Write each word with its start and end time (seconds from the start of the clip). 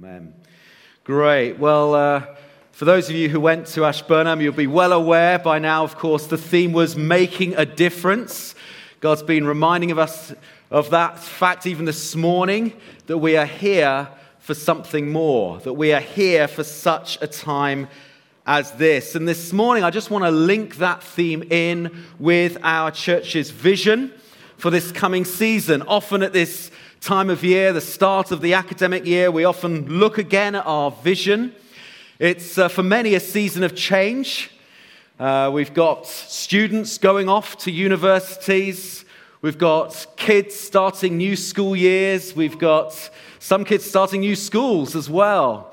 Amen. 0.00 0.32
Great. 1.02 1.58
Well, 1.58 1.92
uh, 1.92 2.22
for 2.70 2.84
those 2.84 3.10
of 3.10 3.16
you 3.16 3.28
who 3.28 3.40
went 3.40 3.66
to 3.68 3.84
Ashburnham, 3.84 4.40
you'll 4.40 4.52
be 4.52 4.68
well 4.68 4.92
aware 4.92 5.40
by 5.40 5.58
now, 5.58 5.82
of 5.82 5.96
course, 5.96 6.28
the 6.28 6.38
theme 6.38 6.72
was 6.72 6.96
making 6.96 7.56
a 7.56 7.66
difference. 7.66 8.54
God's 9.00 9.24
been 9.24 9.44
reminding 9.44 9.90
of 9.90 9.98
us 9.98 10.32
of 10.70 10.90
that 10.90 11.18
fact 11.18 11.66
even 11.66 11.84
this 11.84 12.14
morning 12.14 12.74
that 13.08 13.18
we 13.18 13.36
are 13.36 13.44
here 13.44 14.06
for 14.38 14.54
something 14.54 15.10
more, 15.10 15.58
that 15.60 15.72
we 15.72 15.92
are 15.92 16.00
here 16.00 16.46
for 16.46 16.62
such 16.62 17.20
a 17.20 17.26
time 17.26 17.88
as 18.46 18.70
this. 18.74 19.16
And 19.16 19.26
this 19.26 19.52
morning, 19.52 19.82
I 19.82 19.90
just 19.90 20.12
want 20.12 20.22
to 20.22 20.30
link 20.30 20.76
that 20.76 21.02
theme 21.02 21.42
in 21.50 22.04
with 22.20 22.56
our 22.62 22.92
church's 22.92 23.50
vision 23.50 24.12
for 24.58 24.70
this 24.70 24.92
coming 24.92 25.24
season. 25.24 25.82
Often 25.82 26.22
at 26.22 26.32
this 26.32 26.70
time 27.00 27.30
of 27.30 27.44
year, 27.44 27.72
the 27.72 27.80
start 27.80 28.32
of 28.32 28.40
the 28.40 28.54
academic 28.54 29.06
year, 29.06 29.30
we 29.30 29.44
often 29.44 29.86
look 29.86 30.18
again 30.18 30.54
at 30.54 30.66
our 30.66 30.90
vision. 30.90 31.54
It's 32.18 32.58
uh, 32.58 32.68
for 32.68 32.82
many 32.82 33.14
a 33.14 33.20
season 33.20 33.62
of 33.62 33.76
change. 33.76 34.50
Uh, 35.18 35.50
we've 35.52 35.72
got 35.72 36.06
students 36.06 36.98
going 36.98 37.28
off 37.28 37.56
to 37.58 37.70
universities. 37.70 39.04
We've 39.42 39.58
got 39.58 40.06
kids 40.16 40.56
starting 40.56 41.16
new 41.16 41.36
school 41.36 41.76
years. 41.76 42.34
We've 42.34 42.58
got 42.58 43.10
some 43.38 43.64
kids 43.64 43.84
starting 43.84 44.20
new 44.20 44.34
schools 44.34 44.96
as 44.96 45.08
well. 45.08 45.72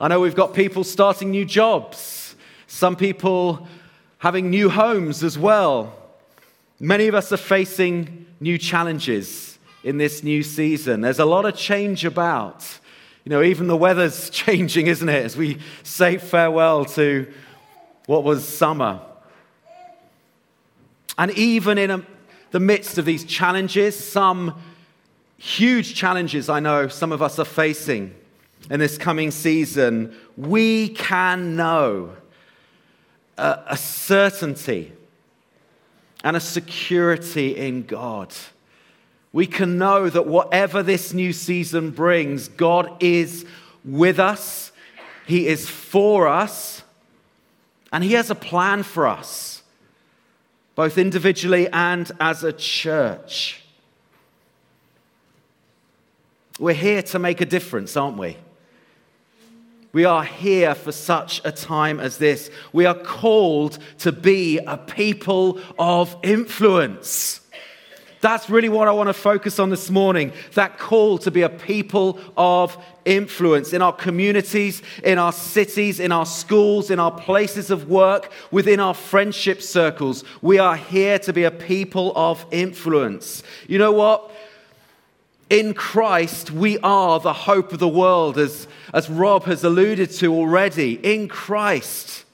I 0.00 0.08
know 0.08 0.20
we've 0.20 0.34
got 0.34 0.54
people 0.54 0.82
starting 0.82 1.30
new 1.30 1.44
jobs, 1.44 2.34
some 2.66 2.96
people 2.96 3.68
having 4.18 4.50
new 4.50 4.70
homes 4.70 5.22
as 5.22 5.38
well. 5.38 5.94
Many 6.80 7.06
of 7.06 7.14
us 7.14 7.32
are 7.32 7.36
facing 7.36 8.26
new 8.40 8.58
challenges 8.58 9.53
in 9.84 9.98
this 9.98 10.24
new 10.24 10.42
season. 10.42 11.02
There's 11.02 11.18
a 11.18 11.24
lot 11.24 11.44
of 11.44 11.54
change 11.54 12.04
about. 12.04 12.66
You 13.24 13.30
know, 13.30 13.42
even 13.42 13.68
the 13.68 13.76
weather's 13.76 14.30
changing, 14.30 14.88
isn't 14.88 15.08
it, 15.08 15.24
as 15.24 15.36
we 15.36 15.58
say 15.82 16.18
farewell 16.18 16.84
to 16.86 17.32
what 18.06 18.24
was 18.24 18.46
summer. 18.46 19.00
And 21.16 21.30
even 21.32 21.78
in 21.78 21.90
a, 21.90 22.02
the 22.50 22.60
midst 22.60 22.98
of 22.98 23.04
these 23.04 23.24
challenges, 23.24 23.96
some 23.96 24.60
huge 25.38 25.94
challenges 25.94 26.48
I 26.48 26.60
know 26.60 26.88
some 26.88 27.12
of 27.12 27.22
us 27.22 27.38
are 27.38 27.44
facing 27.44 28.14
in 28.70 28.80
this 28.80 28.96
coming 28.96 29.30
season, 29.30 30.16
we 30.36 30.88
can 30.88 31.54
know 31.54 32.16
a, 33.36 33.60
a 33.68 33.76
certainty 33.76 34.92
and 36.22 36.36
a 36.36 36.40
security 36.40 37.56
in 37.56 37.82
God. 37.82 38.34
We 39.34 39.48
can 39.48 39.78
know 39.78 40.08
that 40.08 40.28
whatever 40.28 40.80
this 40.84 41.12
new 41.12 41.32
season 41.32 41.90
brings, 41.90 42.46
God 42.46 43.02
is 43.02 43.44
with 43.84 44.20
us, 44.20 44.70
He 45.26 45.48
is 45.48 45.68
for 45.68 46.28
us, 46.28 46.84
and 47.92 48.04
He 48.04 48.12
has 48.12 48.30
a 48.30 48.36
plan 48.36 48.84
for 48.84 49.08
us, 49.08 49.64
both 50.76 50.98
individually 50.98 51.66
and 51.72 52.12
as 52.20 52.44
a 52.44 52.52
church. 52.52 53.60
We're 56.60 56.72
here 56.74 57.02
to 57.02 57.18
make 57.18 57.40
a 57.40 57.46
difference, 57.46 57.96
aren't 57.96 58.16
we? 58.16 58.36
We 59.92 60.04
are 60.04 60.22
here 60.22 60.76
for 60.76 60.92
such 60.92 61.40
a 61.44 61.50
time 61.50 61.98
as 61.98 62.18
this. 62.18 62.50
We 62.72 62.86
are 62.86 62.94
called 62.94 63.80
to 63.98 64.12
be 64.12 64.58
a 64.58 64.76
people 64.76 65.58
of 65.76 66.16
influence. 66.22 67.40
That's 68.24 68.48
really 68.48 68.70
what 68.70 68.88
I 68.88 68.92
want 68.92 69.08
to 69.10 69.12
focus 69.12 69.58
on 69.58 69.68
this 69.68 69.90
morning 69.90 70.32
that 70.54 70.78
call 70.78 71.18
to 71.18 71.30
be 71.30 71.42
a 71.42 71.50
people 71.50 72.18
of 72.38 72.74
influence 73.04 73.74
in 73.74 73.82
our 73.82 73.92
communities, 73.92 74.80
in 75.02 75.18
our 75.18 75.30
cities, 75.30 76.00
in 76.00 76.10
our 76.10 76.24
schools, 76.24 76.90
in 76.90 76.98
our 76.98 77.10
places 77.10 77.70
of 77.70 77.90
work, 77.90 78.32
within 78.50 78.80
our 78.80 78.94
friendship 78.94 79.60
circles. 79.60 80.24
We 80.40 80.58
are 80.58 80.74
here 80.74 81.18
to 81.18 81.34
be 81.34 81.44
a 81.44 81.50
people 81.50 82.14
of 82.16 82.46
influence. 82.50 83.42
You 83.68 83.76
know 83.76 83.92
what? 83.92 84.34
In 85.50 85.74
Christ, 85.74 86.50
we 86.50 86.78
are 86.78 87.20
the 87.20 87.34
hope 87.34 87.74
of 87.74 87.78
the 87.78 87.86
world, 87.86 88.38
as, 88.38 88.66
as 88.94 89.10
Rob 89.10 89.44
has 89.44 89.64
alluded 89.64 90.10
to 90.12 90.32
already. 90.32 90.94
In 90.94 91.28
Christ, 91.28 92.24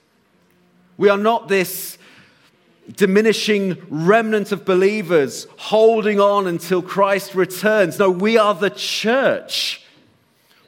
we 0.97 1.09
are 1.09 1.19
not 1.19 1.49
this 1.49 1.99
diminishing 2.97 3.77
remnant 3.89 4.53
of 4.53 4.65
believers 4.65 5.47
holding 5.57 6.21
on 6.21 6.47
until 6.47 6.83
Christ 6.83 7.35
returns. 7.35 7.99
No, 7.99 8.11
we 8.11 8.37
are 8.39 8.55
the 8.55 8.71
church. 8.71 9.85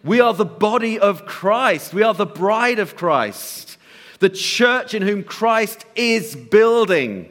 We 0.05 0.21
are 0.21 0.35
the 0.35 0.45
body 0.45 0.99
of 0.99 1.27
Christ. 1.27 1.95
We 1.95 2.03
are 2.03 2.15
the 2.15 2.27
bride 2.27 2.79
of 2.79 2.97
Christ. 2.97 3.77
The 4.19 4.29
church 4.29 4.95
in 4.95 5.03
whom 5.03 5.25
Christ 5.25 5.85
is 5.95 6.37
building, 6.37 7.29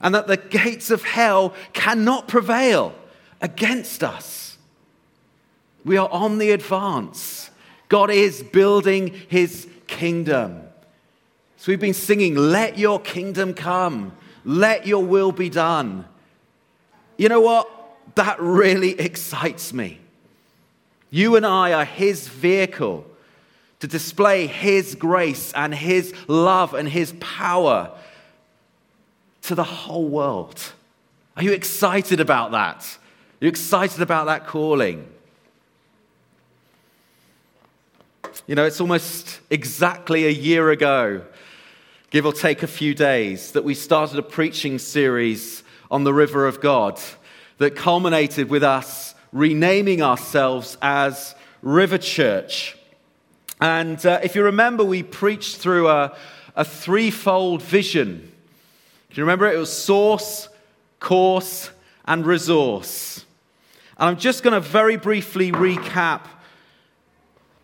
and 0.00 0.14
that 0.14 0.26
the 0.26 0.36
gates 0.36 0.90
of 0.90 1.04
hell 1.04 1.54
cannot 1.72 2.28
prevail 2.28 2.94
against 3.40 4.04
us. 4.04 4.58
We 5.84 5.96
are 5.96 6.08
on 6.10 6.38
the 6.38 6.50
advance. 6.50 7.50
God 7.88 8.10
is 8.10 8.42
building 8.42 9.14
his 9.28 9.66
kingdom. 9.86 10.62
So 11.56 11.72
we've 11.72 11.80
been 11.80 11.94
singing, 11.94 12.34
Let 12.36 12.78
your 12.78 13.00
kingdom 13.00 13.54
come, 13.54 14.12
let 14.48 14.86
your 14.86 15.04
will 15.04 15.30
be 15.30 15.50
done. 15.50 16.06
You 17.18 17.28
know 17.28 17.42
what? 17.42 17.70
That 18.14 18.40
really 18.40 18.98
excites 18.98 19.74
me. 19.74 20.00
You 21.10 21.36
and 21.36 21.44
I 21.44 21.74
are 21.74 21.84
his 21.84 22.28
vehicle 22.28 23.04
to 23.80 23.86
display 23.86 24.46
his 24.46 24.94
grace 24.94 25.52
and 25.52 25.74
his 25.74 26.14
love 26.28 26.72
and 26.72 26.88
his 26.88 27.12
power 27.20 27.92
to 29.42 29.54
the 29.54 29.64
whole 29.64 30.08
world. 30.08 30.72
Are 31.36 31.42
you 31.42 31.52
excited 31.52 32.18
about 32.18 32.52
that? 32.52 32.98
Are 33.40 33.44
you 33.44 33.48
excited 33.48 34.00
about 34.00 34.26
that 34.26 34.46
calling? 34.46 35.06
You 38.46 38.54
know, 38.54 38.64
it's 38.64 38.80
almost 38.80 39.40
exactly 39.50 40.26
a 40.26 40.30
year 40.30 40.70
ago, 40.70 41.22
give 42.10 42.24
or 42.24 42.32
take 42.32 42.62
a 42.62 42.66
few 42.66 42.94
days, 42.94 43.52
that 43.52 43.64
we 43.64 43.74
started 43.74 44.18
a 44.18 44.22
preaching 44.22 44.78
series 44.78 45.62
on 45.90 46.04
the 46.04 46.14
river 46.14 46.46
of 46.46 46.60
God 46.60 46.98
that 47.58 47.76
culminated 47.76 48.48
with 48.48 48.62
us 48.62 49.14
renaming 49.32 50.00
ourselves 50.00 50.78
as 50.80 51.34
River 51.60 51.98
Church. 51.98 52.78
And 53.60 54.04
uh, 54.06 54.20
if 54.22 54.34
you 54.34 54.44
remember, 54.44 54.84
we 54.84 55.02
preached 55.02 55.58
through 55.58 55.88
a, 55.88 56.16
a 56.56 56.64
threefold 56.64 57.62
vision. 57.62 58.32
Do 59.10 59.20
you 59.20 59.24
remember? 59.24 59.50
It 59.50 59.58
was 59.58 59.72
source, 59.72 60.48
course, 61.00 61.70
and 62.06 62.24
resource. 62.24 63.26
And 63.98 64.08
I'm 64.08 64.18
just 64.18 64.42
going 64.42 64.54
to 64.54 64.60
very 64.60 64.96
briefly 64.96 65.52
recap 65.52 66.22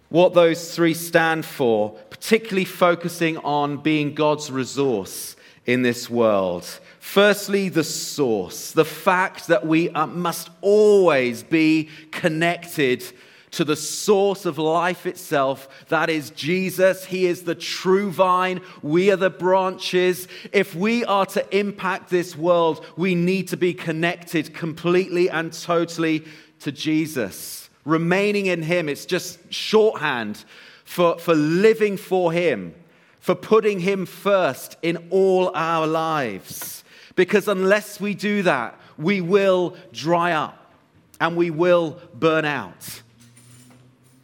what 0.08 0.34
those 0.34 0.74
three 0.74 0.94
stand 0.94 1.44
for, 1.44 1.90
particularly 2.10 2.64
focusing 2.64 3.38
on 3.38 3.78
being 3.78 4.14
God's 4.14 4.50
resource 4.50 5.36
in 5.66 5.82
this 5.82 6.08
world. 6.10 6.80
Firstly, 7.00 7.68
the 7.68 7.84
source, 7.84 8.72
the 8.72 8.84
fact 8.84 9.46
that 9.48 9.66
we 9.66 9.88
must 9.90 10.50
always 10.60 11.42
be 11.42 11.88
connected 12.10 13.04
to 13.52 13.64
the 13.64 13.76
source 13.76 14.46
of 14.46 14.58
life 14.58 15.06
itself. 15.06 15.68
That 15.88 16.10
is 16.10 16.30
Jesus. 16.30 17.04
He 17.04 17.26
is 17.26 17.44
the 17.44 17.54
true 17.54 18.10
vine. 18.10 18.60
We 18.82 19.12
are 19.12 19.16
the 19.16 19.30
branches. 19.30 20.26
If 20.52 20.74
we 20.74 21.04
are 21.04 21.26
to 21.26 21.56
impact 21.56 22.10
this 22.10 22.36
world, 22.36 22.84
we 22.96 23.14
need 23.14 23.48
to 23.48 23.56
be 23.56 23.72
connected 23.72 24.54
completely 24.54 25.30
and 25.30 25.52
totally 25.52 26.24
to 26.60 26.72
Jesus 26.72 27.63
remaining 27.84 28.46
in 28.46 28.62
Him. 28.62 28.88
It's 28.88 29.06
just 29.06 29.38
shorthand 29.52 30.44
for, 30.84 31.18
for 31.18 31.34
living 31.34 31.96
for 31.96 32.32
Him, 32.32 32.74
for 33.20 33.34
putting 33.34 33.80
Him 33.80 34.06
first 34.06 34.76
in 34.82 35.08
all 35.10 35.50
our 35.54 35.86
lives. 35.86 36.84
Because 37.16 37.48
unless 37.48 38.00
we 38.00 38.14
do 38.14 38.42
that, 38.42 38.78
we 38.98 39.20
will 39.20 39.76
dry 39.92 40.32
up 40.32 40.72
and 41.20 41.36
we 41.36 41.50
will 41.50 42.00
burn 42.14 42.44
out. 42.44 43.02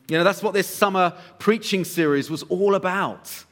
You 0.09 0.19
know, 0.19 0.25
that's 0.25 0.43
what 0.43 0.55
this 0.55 0.67
summer 0.67 1.15
preaching 1.39 1.85
series 1.85 2.31
was 2.31 2.43
all 2.45 2.75
about. 2.75 3.45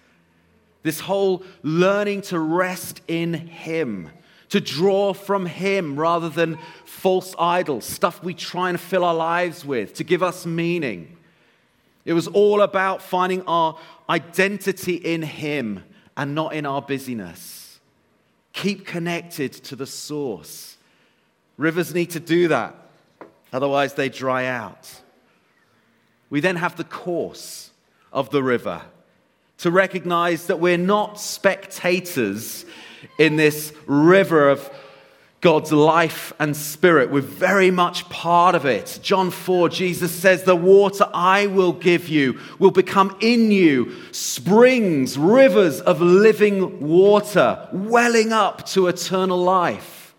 This 0.83 1.00
whole 1.00 1.44
learning 1.62 2.23
to 2.23 2.38
rest 2.38 3.00
in 3.06 3.35
Him 3.35 4.11
to 4.49 4.61
draw 4.61 5.12
from 5.12 5.47
Him 5.47 5.99
rather 5.99 6.29
than 6.29 6.59
false 6.99 7.33
idols, 7.39 7.85
stuff 7.85 8.25
we 8.25 8.35
try 8.35 8.69
and 8.69 8.81
fill 8.81 9.05
our 9.05 9.15
lives 9.15 9.65
with 9.65 9.95
to 9.95 10.05
give 10.05 10.21
us 10.21 10.45
meaning. 10.45 11.17
It 12.05 12.12
was 12.12 12.27
all 12.27 12.61
about 12.61 13.03
finding 13.03 13.43
our 13.43 13.79
identity 14.11 14.95
in 14.95 15.23
Him 15.23 15.85
and 16.17 16.35
not 16.35 16.55
in 16.55 16.67
our 16.67 16.83
busyness. 16.83 17.79
Keep 18.53 18.85
connected 18.85 19.53
to 19.53 19.77
the 19.77 19.87
source. 19.87 20.77
Rivers 21.56 21.95
need 21.95 22.11
to 22.11 22.21
do 22.21 22.49
that, 22.49 22.75
otherwise, 23.53 23.95
they 23.95 24.09
dry 24.09 24.47
out. 24.47 25.00
We 26.31 26.41
then 26.41 26.56
have 26.56 26.77
the 26.77 26.85
course 26.85 27.71
of 28.12 28.31
the 28.31 28.43
river 28.43 28.83
to 29.59 29.71
recognize 29.71 30.49
that 30.49 30.59
we're 30.59 30.77
not 30.79 31.21
spectators 31.21 32.65
in 33.19 33.37
this 33.37 33.73
river 33.87 34.50
of 34.50 34.69
God's 35.40 35.70
life 35.70 36.32
and 36.40 36.56
spirit. 36.56 37.11
We're 37.11 37.20
very 37.20 37.70
much 37.70 38.08
part 38.08 38.56
of 38.56 38.67
it. 38.67 38.99
John 39.02 39.31
4, 39.31 39.69
Jesus 39.69 40.11
says, 40.11 40.43
The 40.43 40.56
water 40.56 41.08
I 41.14 41.46
will 41.46 41.73
give 41.73 42.08
you 42.08 42.40
will 42.58 42.73
become 42.73 43.17
in 43.20 43.52
you 43.52 43.94
springs, 44.11 45.17
rivers 45.17 45.81
of 45.81 46.00
living 46.00 46.81
water, 46.81 47.69
welling 47.73 48.32
up 48.32 48.67
to 48.70 48.88
eternal 48.88 49.38
life. 49.38 50.12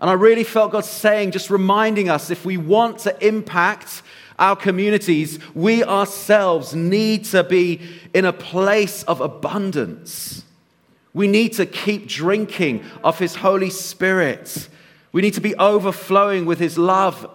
And 0.00 0.08
I 0.08 0.14
really 0.14 0.44
felt 0.44 0.72
God 0.72 0.86
saying, 0.86 1.32
just 1.32 1.50
reminding 1.50 2.08
us 2.08 2.30
if 2.30 2.46
we 2.46 2.56
want 2.56 3.00
to 3.00 3.26
impact 3.26 4.02
our 4.38 4.56
communities, 4.56 5.38
we 5.54 5.84
ourselves 5.84 6.74
need 6.74 7.26
to 7.26 7.44
be 7.44 7.80
in 8.14 8.24
a 8.24 8.32
place 8.32 9.02
of 9.02 9.20
abundance. 9.20 10.42
We 11.12 11.26
need 11.26 11.54
to 11.54 11.66
keep 11.66 12.06
drinking 12.06 12.84
of 13.02 13.18
His 13.18 13.36
Holy 13.36 13.70
Spirit. 13.70 14.68
We 15.12 15.22
need 15.22 15.34
to 15.34 15.40
be 15.40 15.56
overflowing 15.56 16.46
with 16.46 16.58
His 16.58 16.78
love 16.78 17.28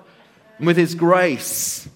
and 0.58 0.68
with 0.68 0.78
His 0.78 0.96
grace. 0.96 1.90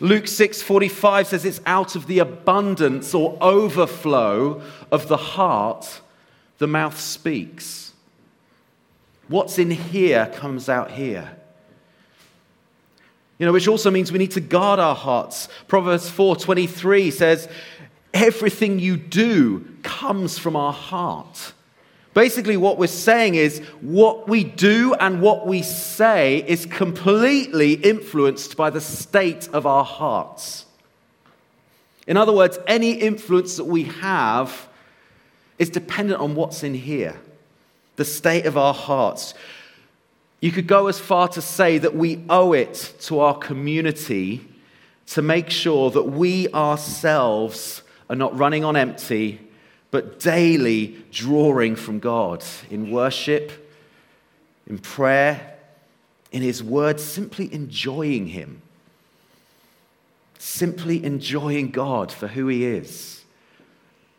Luke 0.00 0.24
6:45 0.24 1.26
says 1.26 1.44
it's 1.44 1.60
out 1.64 1.96
of 1.96 2.06
the 2.06 2.18
abundance 2.18 3.14
or 3.14 3.38
overflow 3.40 4.60
of 4.90 5.08
the 5.08 5.16
heart 5.16 6.00
the 6.58 6.66
mouth 6.66 6.98
speaks. 7.00 7.92
What's 9.28 9.58
in 9.58 9.70
here 9.70 10.30
comes 10.34 10.68
out 10.68 10.92
here. 10.92 11.36
You 13.38 13.44
know, 13.44 13.52
which 13.52 13.68
also 13.68 13.90
means 13.90 14.10
we 14.10 14.18
need 14.18 14.30
to 14.32 14.40
guard 14.40 14.80
our 14.80 14.94
hearts. 14.94 15.48
Proverbs 15.68 16.10
4:23 16.10 17.12
says, 17.12 17.48
everything 18.16 18.78
you 18.78 18.96
do 18.96 19.66
comes 19.82 20.38
from 20.38 20.56
our 20.56 20.72
heart. 20.72 21.52
Basically, 22.14 22.56
what 22.56 22.78
we're 22.78 22.86
saying 22.86 23.34
is 23.34 23.58
what 23.82 24.26
we 24.26 24.42
do 24.42 24.94
and 24.94 25.20
what 25.20 25.46
we 25.46 25.62
say 25.62 26.42
is 26.46 26.64
completely 26.64 27.74
influenced 27.74 28.56
by 28.56 28.70
the 28.70 28.80
state 28.80 29.48
of 29.52 29.66
our 29.66 29.84
hearts. 29.84 30.64
In 32.06 32.16
other 32.16 32.32
words, 32.32 32.58
any 32.66 32.92
influence 32.92 33.56
that 33.56 33.64
we 33.64 33.84
have 33.84 34.66
is 35.58 35.68
dependent 35.68 36.20
on 36.20 36.34
what's 36.34 36.62
in 36.62 36.72
here, 36.72 37.20
the 37.96 38.04
state 38.04 38.46
of 38.46 38.56
our 38.56 38.74
hearts. 38.74 39.34
You 40.40 40.52
could 40.52 40.66
go 40.66 40.86
as 40.86 40.98
far 40.98 41.28
to 41.28 41.42
say 41.42 41.76
that 41.78 41.94
we 41.94 42.24
owe 42.30 42.54
it 42.54 42.94
to 43.00 43.20
our 43.20 43.36
community 43.36 44.48
to 45.08 45.20
make 45.20 45.50
sure 45.50 45.90
that 45.90 46.04
we 46.04 46.48
ourselves 46.52 47.82
are 48.08 48.16
not 48.16 48.36
running 48.36 48.64
on 48.64 48.76
empty, 48.76 49.40
but 49.90 50.20
daily 50.20 51.04
drawing 51.10 51.76
from 51.76 51.98
God 51.98 52.44
in 52.70 52.90
worship, 52.90 53.70
in 54.66 54.78
prayer, 54.78 55.54
in 56.32 56.42
His 56.42 56.62
Word, 56.62 57.00
simply 57.00 57.52
enjoying 57.52 58.28
Him. 58.28 58.62
Simply 60.38 61.04
enjoying 61.04 61.70
God 61.70 62.12
for 62.12 62.28
who 62.28 62.48
He 62.48 62.64
is. 62.64 63.24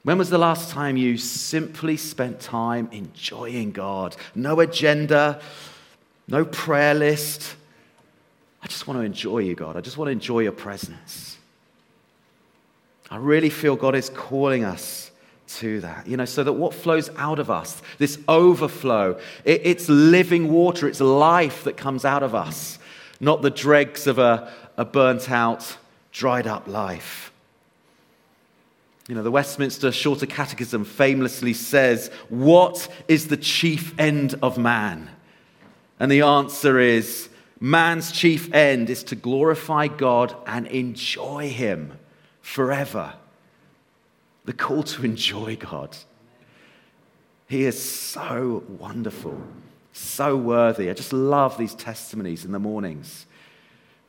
When 0.03 0.17
was 0.17 0.29
the 0.29 0.37
last 0.37 0.69
time 0.71 0.95
you 0.95 1.17
simply 1.17 1.97
spent 1.97 2.39
time 2.39 2.89
enjoying 2.91 3.71
God? 3.71 4.15
No 4.33 4.59
agenda, 4.61 5.41
no 6.27 6.45
prayer 6.45 6.93
list. 6.93 7.55
I 8.61 8.67
just 8.67 8.87
want 8.87 8.99
to 8.99 9.05
enjoy 9.05 9.39
you, 9.39 9.53
God. 9.53 9.75
I 9.75 9.81
just 9.81 9.97
want 9.97 10.07
to 10.07 10.13
enjoy 10.13 10.39
your 10.39 10.53
presence. 10.53 11.36
I 13.09 13.17
really 13.17 13.49
feel 13.49 13.75
God 13.75 13.95
is 13.95 14.09
calling 14.09 14.63
us 14.63 15.11
to 15.47 15.79
that, 15.81 16.07
you 16.07 16.17
know, 16.17 16.25
so 16.25 16.43
that 16.43 16.53
what 16.53 16.73
flows 16.73 17.09
out 17.15 17.39
of 17.39 17.49
us, 17.49 17.81
this 17.99 18.19
overflow, 18.27 19.17
it, 19.45 19.61
it's 19.63 19.87
living 19.87 20.51
water, 20.51 20.87
it's 20.87 20.99
life 20.99 21.63
that 21.63 21.77
comes 21.77 22.03
out 22.03 22.21
of 22.21 22.35
us, 22.35 22.79
not 23.19 23.41
the 23.41 23.49
dregs 23.49 24.07
of 24.07 24.19
a, 24.19 24.51
a 24.75 24.83
burnt 24.83 25.31
out, 25.31 25.77
dried 26.11 26.47
up 26.47 26.67
life. 26.67 27.31
You 29.07 29.15
know, 29.15 29.23
the 29.23 29.31
Westminster 29.31 29.93
Shorter 29.93 30.25
Catechism 30.25 30.83
famously 30.83 31.53
says, 31.53 32.11
What 32.27 32.89
is 33.07 33.29
the 33.29 33.37
chief 33.37 33.97
end 33.97 34.35
of 34.41 34.57
man? 34.57 35.09
And 35.97 36.11
the 36.11 36.21
answer 36.21 36.77
is, 36.77 37.29
Man's 37.59 38.11
chief 38.11 38.53
end 38.53 38.89
is 38.89 39.03
to 39.05 39.15
glorify 39.15 39.87
God 39.87 40.35
and 40.45 40.67
enjoy 40.67 41.49
Him 41.49 41.93
forever. 42.47 43.13
The 44.45 44.53
call 44.53 44.81
to 44.83 45.03
enjoy 45.03 45.57
God. 45.57 45.97
He 47.49 47.65
is 47.65 47.77
so 47.77 48.63
wonderful, 48.79 49.41
so 49.91 50.37
worthy. 50.37 50.89
I 50.89 50.93
just 50.93 51.11
love 51.11 51.57
these 51.57 51.75
testimonies 51.75 52.45
in 52.45 52.53
the 52.53 52.59
mornings. 52.59 53.25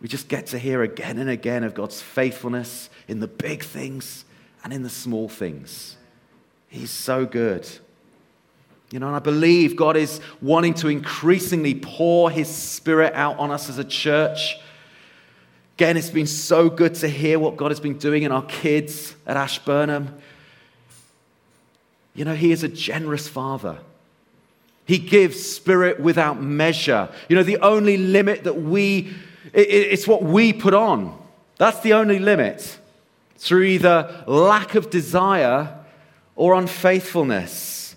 We 0.00 0.06
just 0.06 0.29
get 0.29 0.46
to 0.46 0.58
hear 0.58 0.82
again 0.82 1.19
and 1.19 1.29
again 1.29 1.64
of 1.64 1.75
God's 1.75 2.00
faithfulness 2.00 2.90
in 3.08 3.19
the 3.19 3.26
big 3.26 3.64
things 3.64 4.25
and 4.62 4.73
in 4.73 4.85
the 4.85 4.90
small 4.90 5.29
things. 5.29 5.96
He's 6.69 6.93
so 6.93 7.26
good. 7.26 7.69
You 8.93 9.00
know, 9.00 9.08
and 9.08 9.17
I 9.17 9.20
believe 9.20 9.75
God 9.75 9.96
is 9.96 10.20
wanting 10.40 10.75
to 10.75 10.88
increasingly 10.88 11.75
pour 11.75 12.31
His 12.31 12.49
Spirit 12.49 13.14
out 13.14 13.37
on 13.40 13.50
us 13.50 13.69
as 13.69 13.79
a 13.79 13.85
church 13.85 14.58
Again, 15.78 15.96
it's 15.96 16.10
been 16.10 16.26
so 16.26 16.69
good 16.69 16.96
to 16.96 17.08
hear 17.08 17.38
what 17.38 17.56
God 17.56 17.70
has 17.70 17.78
been 17.78 17.98
doing 17.98 18.25
in 18.25 18.32
our 18.32 18.42
kids 18.42 19.14
at 19.25 19.36
Ashburnham. 19.36 20.12
You 22.16 22.25
know, 22.25 22.34
He 22.34 22.50
is 22.50 22.64
a 22.64 22.69
generous 22.69 23.28
Father. 23.28 23.78
He 24.86 24.98
gives 24.98 25.40
spirit 25.40 26.00
without 26.00 26.42
measure. 26.42 27.08
You 27.28 27.36
know, 27.36 27.44
the 27.44 27.58
only 27.58 27.96
limit 27.96 28.42
that 28.42 28.60
we, 28.60 29.14
it's 29.52 30.08
what 30.08 30.25
we 30.25 30.52
put 30.52 30.75
on. 30.75 31.16
That's 31.58 31.78
the 31.78 31.92
only 31.92 32.19
limit 32.19 32.76
through 33.36 33.62
either 33.62 34.25
lack 34.26 34.75
of 34.75 34.90
desire 34.90 35.78
or 36.34 36.54
unfaithfulness. 36.54 37.88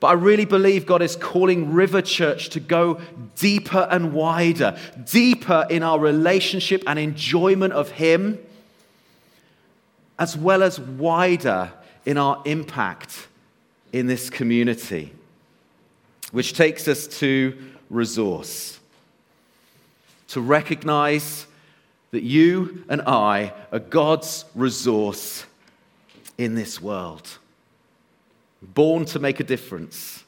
But 0.00 0.06
I 0.08 0.12
really 0.14 0.46
believe 0.46 0.86
God 0.86 1.02
is 1.02 1.14
calling 1.14 1.74
River 1.74 2.00
Church 2.00 2.48
to 2.50 2.60
go 2.60 3.00
deeper 3.36 3.86
and 3.90 4.14
wider, 4.14 4.78
deeper 5.04 5.66
in 5.68 5.82
our 5.82 6.00
relationship 6.00 6.82
and 6.86 6.98
enjoyment 6.98 7.74
of 7.74 7.90
Him, 7.90 8.38
as 10.18 10.38
well 10.38 10.62
as 10.62 10.80
wider 10.80 11.70
in 12.06 12.16
our 12.16 12.42
impact 12.46 13.28
in 13.92 14.06
this 14.06 14.30
community. 14.30 15.12
Which 16.32 16.54
takes 16.54 16.88
us 16.88 17.06
to 17.18 17.56
resource. 17.90 18.80
To 20.28 20.40
recognize 20.40 21.46
that 22.12 22.22
you 22.22 22.84
and 22.88 23.02
I 23.02 23.52
are 23.70 23.80
God's 23.80 24.46
resource 24.54 25.44
in 26.38 26.54
this 26.54 26.80
world 26.80 27.39
born 28.62 29.04
to 29.06 29.18
make 29.18 29.40
a 29.40 29.44
difference, 29.44 30.24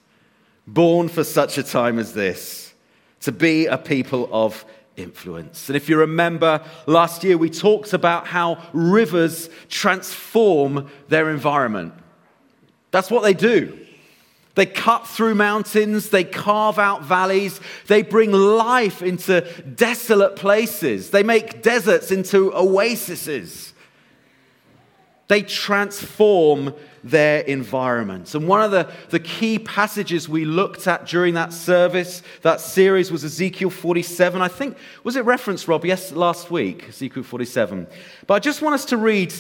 born 0.67 1.09
for 1.09 1.25
such 1.25 1.59
a 1.59 1.63
time 1.63 1.99
as 1.99 2.15
this, 2.15 2.75
to 3.21 3.33
be 3.33 3.67
a 3.67 3.79
people 3.79 4.29
of 4.33 4.65
influence. 4.97 5.69
And 5.69 5.77
if 5.77 5.89
you 5.89 5.99
remember 5.99 6.63
last 6.87 7.25
year, 7.25 7.39
we 7.39 7.51
talked 7.51 7.93
about 7.93 8.27
how 8.27 8.63
rivers 8.73 9.49
transform 9.69 10.91
their 11.09 11.31
environment. 11.31 11.95
That's 12.91 13.11
what 13.11 13.23
they 13.23 13.35
do. 13.35 13.79
They 14.55 14.67
cut 14.67 15.07
through 15.07 15.35
mountains, 15.35 16.11
they 16.11 16.25
carve 16.25 16.79
out 16.79 17.03
valleys, 17.05 17.59
they 17.87 18.03
bring 18.03 18.33
life 18.33 19.03
into 19.03 19.41
desolate 19.63 20.37
places, 20.37 21.09
they 21.09 21.23
make 21.23 21.63
deserts 21.63 22.11
into 22.11 22.53
oases. 22.53 23.72
They 25.33 25.41
transform 25.41 26.75
their 27.03 27.41
environments. 27.41 28.35
And 28.35 28.47
one 28.47 28.61
of 28.61 28.71
the, 28.71 28.93
the 29.09 29.19
key 29.19 29.59
passages 29.59 30.29
we 30.29 30.45
looked 30.45 30.87
at 30.87 31.07
during 31.07 31.33
that 31.33 31.55
service, 31.55 32.23
that 32.43 32.61
series, 32.61 33.11
was 33.11 33.25
Ezekiel 33.25 33.71
47. 33.71 34.43
I 34.43 34.49
think, 34.49 34.77
was 35.05 35.17
it 35.17 35.25
referenced, 35.25 35.69
Rob? 35.69 35.87
Yes, 35.87 36.13
last 36.13 36.51
week, 36.51 36.87
Ezekiel 36.91 37.23
47. 37.23 37.87
But 38.27 38.35
I 38.35 38.39
just 38.41 38.61
want 38.61 38.75
us 38.75 38.85
to 38.85 38.99
read 38.99 39.33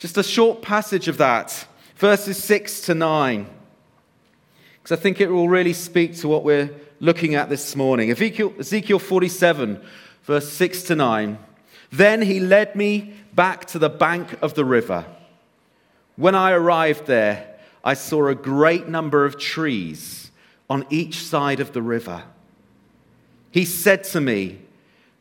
just 0.00 0.18
a 0.18 0.24
short 0.24 0.60
passage 0.60 1.06
of 1.06 1.18
that, 1.18 1.68
verses 1.94 2.42
6 2.42 2.80
to 2.86 2.94
9, 2.96 3.46
because 4.82 4.98
I 4.98 5.00
think 5.00 5.20
it 5.20 5.28
will 5.28 5.48
really 5.48 5.72
speak 5.72 6.16
to 6.16 6.26
what 6.26 6.42
we're 6.42 6.68
looking 6.98 7.36
at 7.36 7.48
this 7.48 7.76
morning. 7.76 8.10
Ezekiel, 8.10 8.54
Ezekiel 8.58 8.98
47, 8.98 9.80
verse 10.24 10.48
6 10.48 10.82
to 10.82 10.96
9. 10.96 11.38
Then 11.92 12.22
he 12.22 12.40
led 12.40 12.74
me 12.74 13.14
back 13.34 13.66
to 13.66 13.78
the 13.78 13.90
bank 13.90 14.36
of 14.42 14.54
the 14.54 14.64
river 14.64 15.06
when 16.16 16.34
I 16.34 16.52
arrived 16.52 17.06
there, 17.06 17.58
I 17.82 17.94
saw 17.94 18.28
a 18.28 18.34
great 18.34 18.88
number 18.88 19.24
of 19.24 19.38
trees 19.38 20.30
on 20.68 20.86
each 20.90 21.18
side 21.22 21.60
of 21.60 21.72
the 21.72 21.82
river. 21.82 22.24
He 23.50 23.64
said 23.64 24.04
to 24.04 24.20
me, 24.20 24.60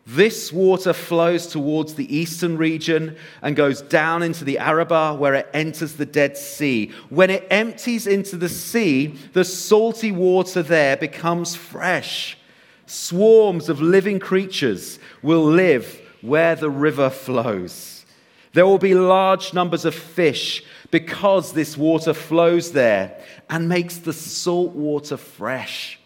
This 0.06 0.52
water 0.52 0.94
flows 0.94 1.48
towards 1.48 1.96
the 1.96 2.16
eastern 2.16 2.58
region 2.58 3.16
and 3.42 3.56
goes 3.56 3.82
down 3.82 4.22
into 4.22 4.44
the 4.44 4.60
Arabah 4.60 5.16
where 5.16 5.34
it 5.34 5.50
enters 5.54 5.94
the 5.94 6.06
Dead 6.06 6.38
Sea. 6.38 6.92
When 7.10 7.30
it 7.30 7.48
empties 7.50 8.06
into 8.06 8.36
the 8.36 8.50
sea, 8.50 9.08
the 9.34 9.46
salty 9.46 10.12
water 10.12 10.62
there 10.62 10.98
becomes 10.98 11.56
fresh. 11.56 12.38
Swarms 12.86 13.70
of 13.70 13.82
living 13.82 14.20
creatures 14.20 15.00
will 15.22 15.44
live 15.44 16.00
where 16.22 16.56
the 16.56 16.70
river 16.70 17.10
flows. 17.10 18.06
There 18.54 18.66
will 18.66 18.78
be 18.78 18.94
large 18.94 19.54
numbers 19.54 19.86
of 19.86 19.96
fish 19.96 20.64
because 20.90 21.54
this 21.54 21.78
water 21.78 22.14
flows 22.14 22.72
there 22.72 23.18
and 23.50 23.70
makes 23.70 23.98
the 23.98 24.14
salt 24.14 24.74
water 24.74 25.18
fresh. 25.18 26.00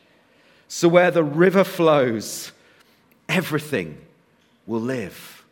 So, 0.68 0.88
where 0.88 1.12
the 1.12 1.24
river 1.24 1.64
flows, 1.64 2.52
everything 3.28 3.98
will 4.68 4.82
live. 4.82 5.44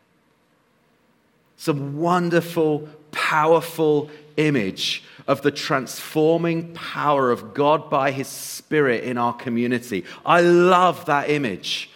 Some 1.56 1.98
wonderful, 1.98 2.88
powerful 3.10 4.10
image 4.36 5.04
of 5.26 5.42
the 5.42 5.50
transforming 5.50 6.74
power 6.74 7.30
of 7.30 7.54
God 7.54 7.88
by 7.88 8.10
His 8.10 8.28
Spirit 8.28 9.04
in 9.04 9.18
our 9.18 9.32
community. 9.32 10.04
I 10.26 10.42
love 10.42 11.06
that 11.06 11.30
image 11.30 11.90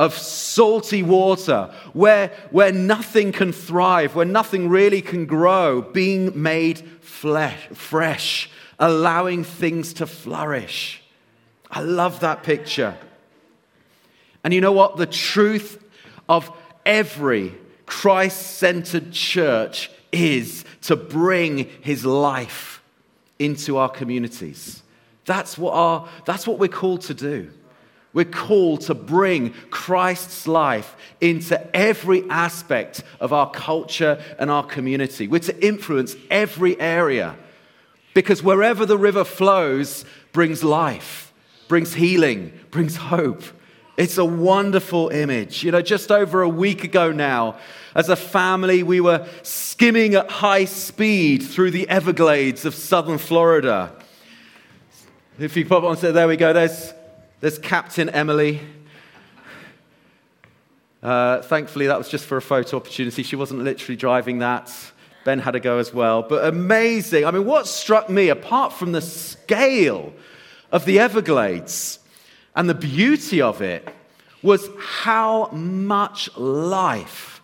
of 0.00 0.16
salty 0.16 1.02
water 1.02 1.70
where, 1.92 2.28
where 2.50 2.72
nothing 2.72 3.32
can 3.32 3.52
thrive, 3.52 4.14
where 4.14 4.24
nothing 4.24 4.66
really 4.66 5.02
can 5.02 5.26
grow, 5.26 5.82
being 5.82 6.40
made 6.40 6.78
flesh, 7.02 7.68
fresh, 7.74 8.50
allowing 8.78 9.44
things 9.44 9.92
to 9.92 10.06
flourish. 10.06 11.02
I 11.70 11.82
love 11.82 12.20
that 12.20 12.42
picture. 12.42 12.96
And 14.42 14.54
you 14.54 14.62
know 14.62 14.72
what? 14.72 14.96
The 14.96 15.04
truth 15.04 15.84
of 16.30 16.50
every 16.86 17.54
Christ 17.84 18.56
centered 18.56 19.12
church 19.12 19.90
is 20.12 20.64
to 20.82 20.96
bring 20.96 21.68
his 21.82 22.06
life 22.06 22.82
into 23.38 23.76
our 23.76 23.90
communities. 23.90 24.82
That's 25.26 25.58
what, 25.58 25.74
our, 25.74 26.08
that's 26.24 26.46
what 26.46 26.58
we're 26.58 26.68
called 26.68 27.02
to 27.02 27.14
do. 27.14 27.50
We're 28.12 28.24
called 28.24 28.82
to 28.82 28.94
bring 28.94 29.52
Christ's 29.70 30.48
life 30.48 30.96
into 31.20 31.76
every 31.76 32.28
aspect 32.28 33.04
of 33.20 33.32
our 33.32 33.50
culture 33.50 34.20
and 34.38 34.50
our 34.50 34.64
community. 34.64 35.28
We're 35.28 35.38
to 35.40 35.64
influence 35.64 36.16
every 36.30 36.78
area 36.80 37.36
because 38.12 38.42
wherever 38.42 38.84
the 38.84 38.98
river 38.98 39.22
flows 39.22 40.04
brings 40.32 40.64
life, 40.64 41.32
brings 41.68 41.94
healing, 41.94 42.52
brings 42.70 42.96
hope. 42.96 43.44
It's 43.96 44.18
a 44.18 44.24
wonderful 44.24 45.10
image. 45.10 45.62
You 45.62 45.70
know, 45.70 45.82
just 45.82 46.10
over 46.10 46.42
a 46.42 46.48
week 46.48 46.82
ago 46.82 47.12
now, 47.12 47.58
as 47.94 48.08
a 48.08 48.16
family, 48.16 48.82
we 48.82 49.00
were 49.00 49.28
skimming 49.42 50.14
at 50.14 50.30
high 50.30 50.64
speed 50.64 51.42
through 51.42 51.70
the 51.70 51.88
Everglades 51.88 52.64
of 52.64 52.74
southern 52.74 53.18
Florida. 53.18 53.92
If 55.38 55.56
you 55.56 55.64
pop 55.64 55.84
on, 55.84 55.96
so 55.96 56.12
there 56.12 56.28
we 56.28 56.36
go. 56.36 56.52
There's, 56.52 56.92
there's 57.40 57.58
Captain 57.58 58.08
Emily. 58.10 58.60
Uh, 61.02 61.40
thankfully, 61.42 61.86
that 61.86 61.96
was 61.96 62.08
just 62.08 62.26
for 62.26 62.36
a 62.36 62.42
photo 62.42 62.76
opportunity. 62.76 63.22
She 63.22 63.36
wasn't 63.36 63.62
literally 63.62 63.96
driving 63.96 64.38
that. 64.40 64.70
Ben 65.24 65.38
had 65.38 65.54
a 65.54 65.60
go 65.60 65.78
as 65.78 65.92
well. 65.92 66.22
But 66.22 66.44
amazing. 66.44 67.24
I 67.24 67.30
mean, 67.30 67.46
what 67.46 67.66
struck 67.66 68.10
me, 68.10 68.28
apart 68.28 68.72
from 68.72 68.92
the 68.92 69.00
scale 69.00 70.12
of 70.70 70.84
the 70.84 70.98
Everglades, 70.98 71.98
and 72.54 72.68
the 72.68 72.74
beauty 72.74 73.40
of 73.40 73.62
it 73.62 73.88
was 74.42 74.68
how 74.78 75.48
much 75.48 76.34
life 76.36 77.40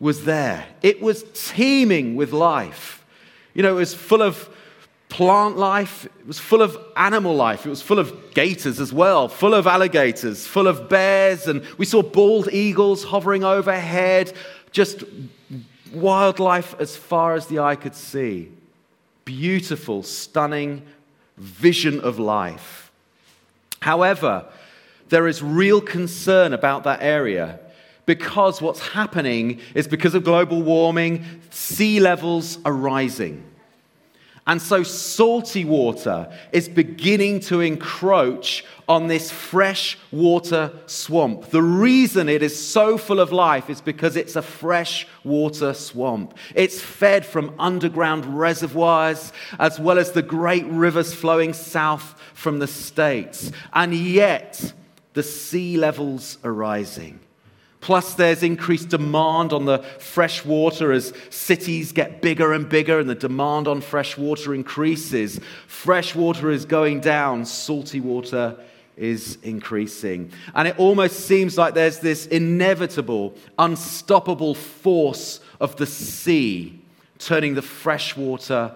was 0.00 0.24
there. 0.24 0.66
It 0.82 1.00
was 1.00 1.24
teeming 1.34 2.16
with 2.16 2.32
life. 2.32 3.04
You 3.54 3.62
know, 3.62 3.70
it 3.70 3.78
was 3.78 3.94
full 3.94 4.22
of 4.22 4.48
plant 5.14 5.56
life, 5.56 6.06
it 6.06 6.26
was 6.26 6.40
full 6.40 6.60
of 6.60 6.76
animal 6.96 7.36
life, 7.36 7.64
it 7.64 7.70
was 7.70 7.80
full 7.80 8.00
of 8.00 8.34
gators 8.34 8.80
as 8.80 8.92
well, 8.92 9.28
full 9.28 9.54
of 9.54 9.64
alligators, 9.64 10.44
full 10.44 10.66
of 10.66 10.88
bears, 10.88 11.46
and 11.46 11.64
we 11.78 11.84
saw 11.84 12.02
bald 12.02 12.48
eagles 12.52 13.04
hovering 13.04 13.44
overhead, 13.44 14.32
just 14.72 15.04
wildlife 15.92 16.74
as 16.80 16.96
far 16.96 17.34
as 17.34 17.46
the 17.46 17.60
eye 17.60 17.76
could 17.76 17.94
see. 17.94 18.50
Beautiful, 19.24 20.02
stunning 20.02 20.82
vision 21.36 22.00
of 22.00 22.18
life. 22.18 22.90
However, 23.82 24.44
there 25.10 25.28
is 25.28 25.40
real 25.40 25.80
concern 25.80 26.52
about 26.52 26.82
that 26.82 27.02
area 27.02 27.60
because 28.04 28.60
what's 28.60 28.88
happening 28.88 29.60
is 29.76 29.86
because 29.86 30.16
of 30.16 30.24
global 30.24 30.60
warming, 30.60 31.24
sea 31.50 32.00
levels 32.00 32.58
are 32.64 32.72
rising. 32.72 33.44
And 34.46 34.60
so 34.60 34.82
salty 34.82 35.64
water 35.64 36.30
is 36.52 36.68
beginning 36.68 37.40
to 37.40 37.60
encroach 37.60 38.64
on 38.86 39.06
this 39.06 39.30
fresh 39.30 39.96
water 40.12 40.70
swamp. 40.84 41.46
The 41.48 41.62
reason 41.62 42.28
it 42.28 42.42
is 42.42 42.54
so 42.54 42.98
full 42.98 43.20
of 43.20 43.32
life 43.32 43.70
is 43.70 43.80
because 43.80 44.16
it's 44.16 44.36
a 44.36 44.42
fresh 44.42 45.06
water 45.24 45.72
swamp. 45.72 46.36
It's 46.54 46.78
fed 46.78 47.24
from 47.24 47.54
underground 47.58 48.26
reservoirs 48.38 49.32
as 49.58 49.80
well 49.80 49.98
as 49.98 50.12
the 50.12 50.22
great 50.22 50.66
rivers 50.66 51.14
flowing 51.14 51.54
south 51.54 52.20
from 52.34 52.58
the 52.58 52.66
States. 52.66 53.50
And 53.72 53.94
yet, 53.94 54.74
the 55.14 55.22
sea 55.22 55.78
levels 55.78 56.36
are 56.44 56.52
rising. 56.52 57.20
Plus, 57.84 58.14
there's 58.14 58.42
increased 58.42 58.88
demand 58.88 59.52
on 59.52 59.66
the 59.66 59.80
fresh 59.98 60.42
water 60.42 60.90
as 60.90 61.12
cities 61.28 61.92
get 61.92 62.22
bigger 62.22 62.54
and 62.54 62.66
bigger 62.66 62.98
and 62.98 63.10
the 63.10 63.14
demand 63.14 63.68
on 63.68 63.82
fresh 63.82 64.16
water 64.16 64.54
increases. 64.54 65.38
Fresh 65.66 66.14
water 66.14 66.50
is 66.50 66.64
going 66.64 67.00
down, 67.00 67.44
salty 67.44 68.00
water 68.00 68.56
is 68.96 69.36
increasing. 69.42 70.32
And 70.54 70.66
it 70.66 70.78
almost 70.78 71.26
seems 71.26 71.58
like 71.58 71.74
there's 71.74 71.98
this 71.98 72.24
inevitable, 72.24 73.34
unstoppable 73.58 74.54
force 74.54 75.40
of 75.60 75.76
the 75.76 75.84
sea 75.84 76.80
turning 77.18 77.52
the 77.54 77.60
fresh 77.60 78.16
water 78.16 78.72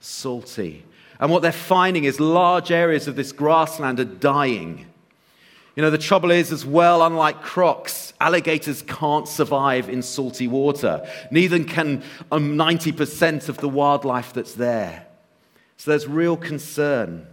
salty. 0.00 0.84
And 1.18 1.30
what 1.30 1.40
they're 1.40 1.50
finding 1.50 2.04
is 2.04 2.20
large 2.20 2.70
areas 2.70 3.08
of 3.08 3.16
this 3.16 3.32
grassland 3.32 4.00
are 4.00 4.04
dying. 4.04 4.89
You 5.76 5.82
know, 5.82 5.90
the 5.90 5.98
trouble 5.98 6.30
is, 6.30 6.52
as 6.52 6.66
well, 6.66 7.04
unlike 7.04 7.42
crocs, 7.42 8.12
alligators 8.20 8.82
can't 8.82 9.28
survive 9.28 9.88
in 9.88 10.02
salty 10.02 10.48
water. 10.48 11.08
Neither 11.30 11.62
can 11.64 12.02
90% 12.30 13.32
um, 13.44 13.48
of 13.48 13.58
the 13.58 13.68
wildlife 13.68 14.32
that's 14.32 14.54
there. 14.54 15.06
So 15.76 15.92
there's 15.92 16.06
real 16.06 16.36
concern 16.36 17.26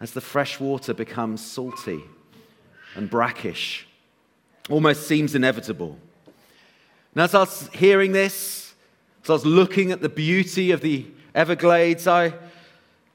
as 0.00 0.12
the 0.12 0.20
fresh 0.20 0.60
water 0.60 0.94
becomes 0.94 1.44
salty 1.44 2.02
and 2.94 3.10
brackish. 3.10 3.86
Almost 4.68 5.06
seems 5.06 5.34
inevitable. 5.34 5.98
And 7.14 7.22
as 7.22 7.34
I 7.34 7.40
was 7.40 7.68
hearing 7.72 8.12
this, 8.12 8.74
as 9.24 9.30
I 9.30 9.32
was 9.32 9.46
looking 9.46 9.92
at 9.92 10.00
the 10.00 10.08
beauty 10.08 10.70
of 10.70 10.80
the 10.80 11.06
Everglades, 11.34 12.06
I 12.06 12.34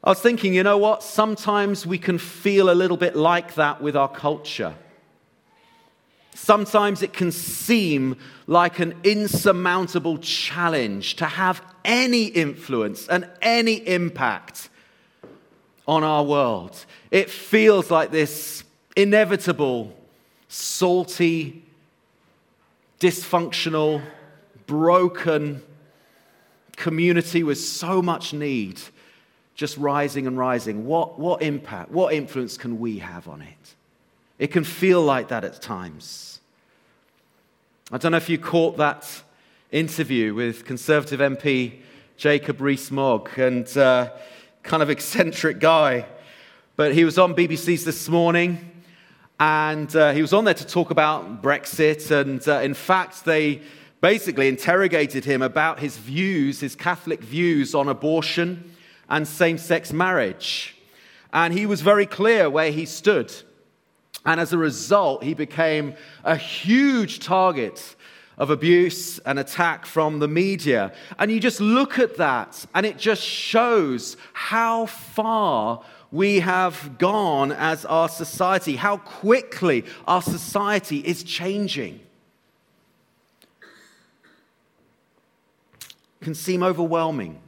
I 0.05 0.09
was 0.09 0.21
thinking, 0.21 0.53
you 0.53 0.61
know 0.61 0.77
what? 0.77 1.01
Sometimes 1.01 1.87
we 1.87 1.97
can 1.97 2.19
feel 2.19 2.69
a 2.69 2.75
little 2.75 2.97
bit 2.97 3.15
like 3.15 3.55
that 3.55 3.81
with 3.81 3.95
our 3.95 4.07
culture. 4.07 4.75
Sometimes 6.35 7.01
it 7.01 7.11
can 7.11 7.31
seem 7.31 8.17
like 8.45 8.77
an 8.77 8.93
insurmountable 9.03 10.19
challenge 10.19 11.15
to 11.15 11.25
have 11.25 11.63
any 11.83 12.25
influence 12.25 13.07
and 13.07 13.27
any 13.41 13.75
impact 13.87 14.69
on 15.87 16.03
our 16.03 16.23
world. 16.23 16.85
It 17.09 17.31
feels 17.31 17.89
like 17.89 18.11
this 18.11 18.63
inevitable, 18.95 19.95
salty, 20.49 21.63
dysfunctional, 22.99 24.03
broken 24.67 25.63
community 26.75 27.41
with 27.41 27.57
so 27.57 28.03
much 28.03 28.33
need 28.33 28.79
just 29.55 29.77
rising 29.77 30.27
and 30.27 30.37
rising, 30.37 30.85
what, 30.85 31.17
what 31.17 31.41
impact, 31.41 31.89
what 31.89 32.13
influence 32.13 32.57
can 32.57 32.79
we 32.79 32.99
have 32.99 33.27
on 33.27 33.41
it? 33.41 33.75
It 34.37 34.47
can 34.47 34.63
feel 34.63 35.01
like 35.01 35.29
that 35.29 35.43
at 35.43 35.61
times. 35.61 36.41
I 37.91 37.97
don't 37.97 38.11
know 38.11 38.17
if 38.17 38.29
you 38.29 38.37
caught 38.37 38.77
that 38.77 39.23
interview 39.71 40.33
with 40.33 40.65
Conservative 40.65 41.19
MP 41.19 41.79
Jacob 42.17 42.61
Rees 42.61 42.91
Mogg, 42.91 43.29
and 43.37 43.67
uh, 43.77 44.09
kind 44.63 44.81
of 44.81 44.89
eccentric 44.89 45.59
guy. 45.59 46.05
But 46.77 46.93
he 46.93 47.03
was 47.03 47.17
on 47.17 47.35
BBC's 47.35 47.83
this 47.83 48.07
morning, 48.07 48.71
and 49.39 49.93
uh, 49.95 50.13
he 50.13 50.21
was 50.21 50.31
on 50.31 50.45
there 50.45 50.53
to 50.53 50.65
talk 50.65 50.91
about 50.91 51.41
Brexit. 51.41 52.09
And 52.11 52.45
uh, 52.47 52.61
in 52.61 52.73
fact, 52.73 53.25
they 53.25 53.61
basically 53.99 54.47
interrogated 54.47 55.25
him 55.25 55.41
about 55.41 55.79
his 55.79 55.97
views, 55.97 56.61
his 56.61 56.75
Catholic 56.75 57.21
views 57.21 57.75
on 57.75 57.89
abortion 57.89 58.74
and 59.09 59.27
same 59.27 59.57
sex 59.57 59.93
marriage. 59.93 60.75
And 61.33 61.53
he 61.53 61.65
was 61.65 61.81
very 61.81 62.05
clear 62.05 62.49
where 62.49 62.71
he 62.71 62.85
stood. 62.85 63.33
And 64.25 64.39
as 64.39 64.53
a 64.53 64.57
result, 64.57 65.23
he 65.23 65.33
became 65.33 65.95
a 66.23 66.35
huge 66.35 67.19
target 67.19 67.95
of 68.37 68.49
abuse 68.49 69.19
and 69.19 69.39
attack 69.39 69.85
from 69.85 70.19
the 70.19 70.27
media. 70.27 70.91
And 71.19 71.31
you 71.31 71.39
just 71.39 71.61
look 71.61 71.99
at 71.99 72.17
that, 72.17 72.65
and 72.73 72.85
it 72.85 72.97
just 72.97 73.21
shows 73.21 74.17
how 74.33 74.87
far 74.87 75.83
we 76.11 76.39
have 76.39 76.97
gone 76.97 77.51
as 77.51 77.85
our 77.85 78.09
society, 78.09 78.75
how 78.75 78.97
quickly 78.97 79.85
our 80.07 80.21
society 80.21 80.99
is 80.99 81.23
changing. 81.23 81.99
It 86.21 86.23
Can 86.23 86.35
seem 86.35 86.63
overwhelming 86.63 87.41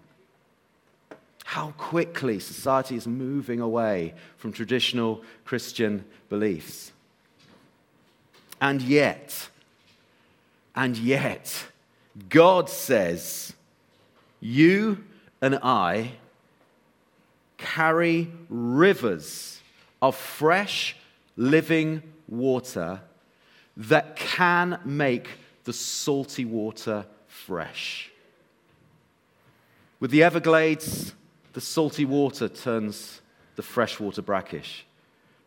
how 1.48 1.72
quickly 1.78 2.42
society 2.42 2.98
is 2.98 3.08
moving 3.08 3.62
away 3.62 4.14
from 4.36 4.52
traditional 4.52 5.24
Christian 5.46 6.04
beliefs. 6.28 6.92
And 8.60 8.82
yet, 8.82 9.48
and 10.76 10.98
yet, 10.98 11.68
God 12.28 12.70
says, 12.70 13.54
You 14.42 15.06
and 15.42 15.58
I 15.64 16.12
carry 17.58 18.30
rivers 18.50 19.62
of 20.02 20.18
fresh, 20.18 20.98
living 21.38 22.04
water 22.28 23.00
that 23.78 24.18
can 24.18 24.82
make 24.84 25.30
the 25.64 25.72
salty 25.72 26.44
water 26.44 27.06
fresh. 27.30 28.12
With 30.02 30.12
the 30.12 30.24
Everglades, 30.24 31.14
the 31.58 31.62
salty 31.62 32.06
water 32.06 32.48
turns 32.48 33.20
the 33.56 33.64
fresh 33.64 34.00
water 34.00 34.22
brackish. 34.22 34.86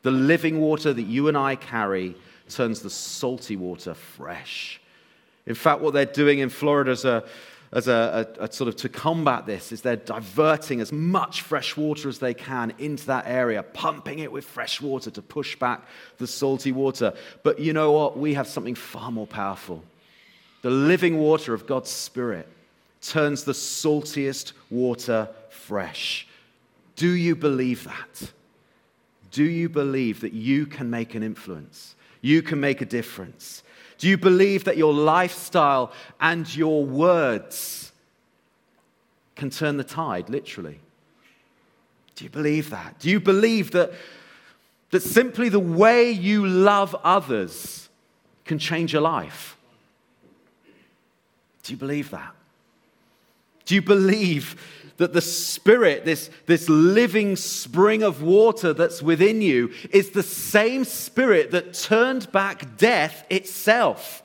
The 0.02 0.10
living 0.10 0.58
water 0.58 0.92
that 0.92 1.04
you 1.04 1.28
and 1.28 1.38
I 1.38 1.54
carry 1.54 2.16
turns 2.48 2.80
the 2.80 2.90
salty 2.90 3.54
water 3.54 3.94
fresh. 3.94 4.80
In 5.46 5.54
fact, 5.54 5.80
what 5.80 5.94
they're 5.94 6.04
doing 6.04 6.40
in 6.40 6.48
Florida 6.48 6.90
as 6.90 7.04
a, 7.04 7.22
as 7.70 7.86
a, 7.86 8.26
a, 8.40 8.46
a, 8.46 8.52
sort 8.52 8.66
of 8.66 8.74
to 8.78 8.88
combat 8.88 9.46
this 9.46 9.70
is 9.70 9.82
they're 9.82 9.94
diverting 9.94 10.80
as 10.80 10.90
much 10.90 11.42
fresh 11.42 11.76
water 11.76 12.08
as 12.08 12.18
they 12.18 12.34
can 12.34 12.72
into 12.80 13.06
that 13.06 13.28
area, 13.28 13.62
pumping 13.62 14.18
it 14.18 14.32
with 14.32 14.44
fresh 14.44 14.80
water 14.80 15.12
to 15.12 15.22
push 15.22 15.54
back 15.54 15.86
the 16.18 16.26
salty 16.26 16.72
water. 16.72 17.14
But 17.44 17.60
you 17.60 17.72
know 17.72 17.92
what? 17.92 18.18
We 18.18 18.34
have 18.34 18.48
something 18.48 18.74
far 18.74 19.12
more 19.12 19.28
powerful. 19.28 19.84
The 20.62 20.70
living 20.70 21.18
water 21.18 21.54
of 21.54 21.68
God's 21.68 21.88
Spirit 21.88 22.48
turns 23.00 23.44
the 23.44 23.52
saltiest 23.52 24.52
water 24.70 25.28
fresh. 25.48 26.26
Do 26.96 27.10
you 27.10 27.34
believe 27.34 27.84
that? 27.84 28.32
Do 29.30 29.44
you 29.44 29.68
believe 29.68 30.20
that 30.20 30.32
you 30.32 30.66
can 30.66 30.90
make 30.90 31.14
an 31.14 31.22
influence? 31.22 31.94
You 32.20 32.42
can 32.42 32.60
make 32.60 32.80
a 32.80 32.84
difference? 32.84 33.62
Do 33.98 34.08
you 34.08 34.18
believe 34.18 34.64
that 34.64 34.76
your 34.76 34.92
lifestyle 34.92 35.92
and 36.20 36.54
your 36.54 36.84
words 36.84 37.92
can 39.36 39.50
turn 39.50 39.76
the 39.76 39.84
tide, 39.84 40.28
literally? 40.28 40.80
Do 42.16 42.24
you 42.24 42.30
believe 42.30 42.70
that? 42.70 42.98
Do 42.98 43.08
you 43.08 43.20
believe 43.20 43.70
that, 43.70 43.92
that 44.90 45.00
simply 45.00 45.48
the 45.48 45.60
way 45.60 46.10
you 46.10 46.46
love 46.46 46.94
others 47.02 47.88
can 48.44 48.58
change 48.58 48.92
your 48.92 49.02
life? 49.02 49.56
Do 51.62 51.72
you 51.72 51.78
believe 51.78 52.10
that? 52.10 52.34
Do 53.70 53.76
you 53.76 53.82
believe 53.82 54.60
that 54.96 55.12
the 55.12 55.20
Spirit, 55.20 56.04
this, 56.04 56.28
this 56.46 56.68
living 56.68 57.36
spring 57.36 58.02
of 58.02 58.20
water 58.20 58.72
that's 58.72 59.00
within 59.00 59.42
you, 59.42 59.72
is 59.92 60.10
the 60.10 60.24
same 60.24 60.82
Spirit 60.82 61.52
that 61.52 61.72
turned 61.72 62.32
back 62.32 62.76
death 62.76 63.24
itself 63.30 64.24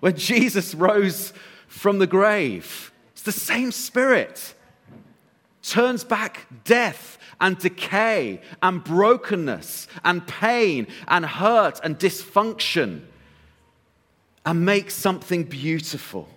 when 0.00 0.16
Jesus 0.16 0.74
rose 0.74 1.34
from 1.68 1.98
the 1.98 2.06
grave? 2.06 2.90
It's 3.12 3.20
the 3.20 3.32
same 3.32 3.70
Spirit. 3.70 4.54
Turns 5.62 6.02
back 6.02 6.46
death 6.64 7.18
and 7.38 7.58
decay 7.58 8.40
and 8.62 8.82
brokenness 8.82 9.88
and 10.06 10.26
pain 10.26 10.86
and 11.06 11.26
hurt 11.26 11.80
and 11.84 11.98
dysfunction 11.98 13.02
and 14.46 14.64
makes 14.64 14.94
something 14.94 15.44
beautiful. 15.44 16.30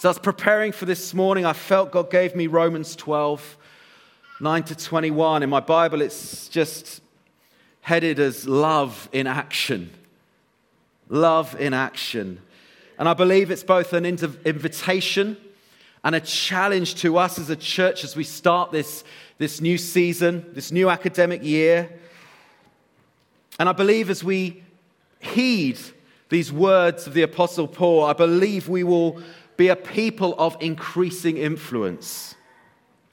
So 0.00 0.08
I 0.08 0.12
was 0.12 0.18
preparing 0.18 0.72
for 0.72 0.86
this 0.86 1.12
morning. 1.12 1.44
I 1.44 1.52
felt 1.52 1.90
God 1.90 2.10
gave 2.10 2.34
me 2.34 2.46
Romans 2.46 2.96
12, 2.96 3.58
9 4.40 4.62
to 4.62 4.74
21. 4.74 5.42
In 5.42 5.50
my 5.50 5.60
Bible, 5.60 6.00
it's 6.00 6.48
just 6.48 7.02
headed 7.82 8.18
as 8.18 8.48
love 8.48 9.10
in 9.12 9.26
action. 9.26 9.90
Love 11.10 11.54
in 11.60 11.74
action. 11.74 12.40
And 12.98 13.10
I 13.10 13.12
believe 13.12 13.50
it's 13.50 13.62
both 13.62 13.92
an 13.92 14.06
invitation 14.06 15.36
and 16.02 16.14
a 16.14 16.20
challenge 16.20 16.94
to 17.02 17.18
us 17.18 17.38
as 17.38 17.50
a 17.50 17.56
church 17.56 18.02
as 18.02 18.16
we 18.16 18.24
start 18.24 18.72
this, 18.72 19.04
this 19.36 19.60
new 19.60 19.76
season, 19.76 20.46
this 20.54 20.72
new 20.72 20.88
academic 20.88 21.44
year. 21.44 21.90
And 23.58 23.68
I 23.68 23.72
believe 23.72 24.08
as 24.08 24.24
we 24.24 24.62
heed 25.18 25.78
these 26.30 26.50
words 26.50 27.06
of 27.06 27.12
the 27.12 27.22
Apostle 27.22 27.68
Paul, 27.68 28.04
I 28.04 28.14
believe 28.14 28.66
we 28.66 28.82
will 28.82 29.20
be 29.60 29.68
a 29.68 29.76
people 29.76 30.34
of 30.38 30.56
increasing 30.60 31.36
influence 31.36 32.34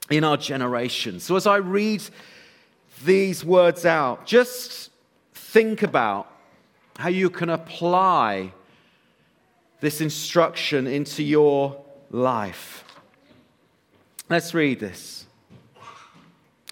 in 0.08 0.24
our 0.24 0.38
generation. 0.38 1.20
So, 1.20 1.36
as 1.36 1.46
I 1.46 1.56
read 1.56 2.02
these 3.04 3.44
words 3.44 3.84
out, 3.84 4.24
just 4.24 4.90
think 5.34 5.82
about 5.82 6.32
how 6.96 7.10
you 7.10 7.28
can 7.28 7.50
apply 7.50 8.54
this 9.80 10.00
instruction 10.00 10.86
into 10.86 11.22
your 11.22 11.84
life. 12.10 12.82
Let's 14.30 14.54
read 14.54 14.80
this. 14.80 15.26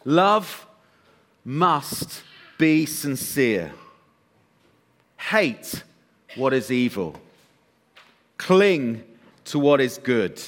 Love 0.07 0.67
must 1.45 2.23
be 2.57 2.87
sincere. 2.87 3.73
Hate 5.19 5.83
what 6.35 6.55
is 6.55 6.71
evil. 6.71 7.21
Cling 8.39 9.05
to 9.47 9.59
what 9.59 9.81
is 9.81 9.99
good. 9.99 10.41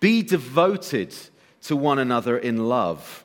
Be 0.00 0.22
devoted 0.22 1.14
to 1.62 1.76
one 1.76 1.98
another 1.98 2.38
in 2.38 2.68
love. 2.68 3.24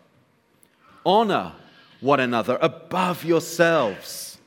Honor 1.06 1.54
one 2.02 2.20
another 2.20 2.58
above 2.62 3.24
yourselves. 3.26 4.38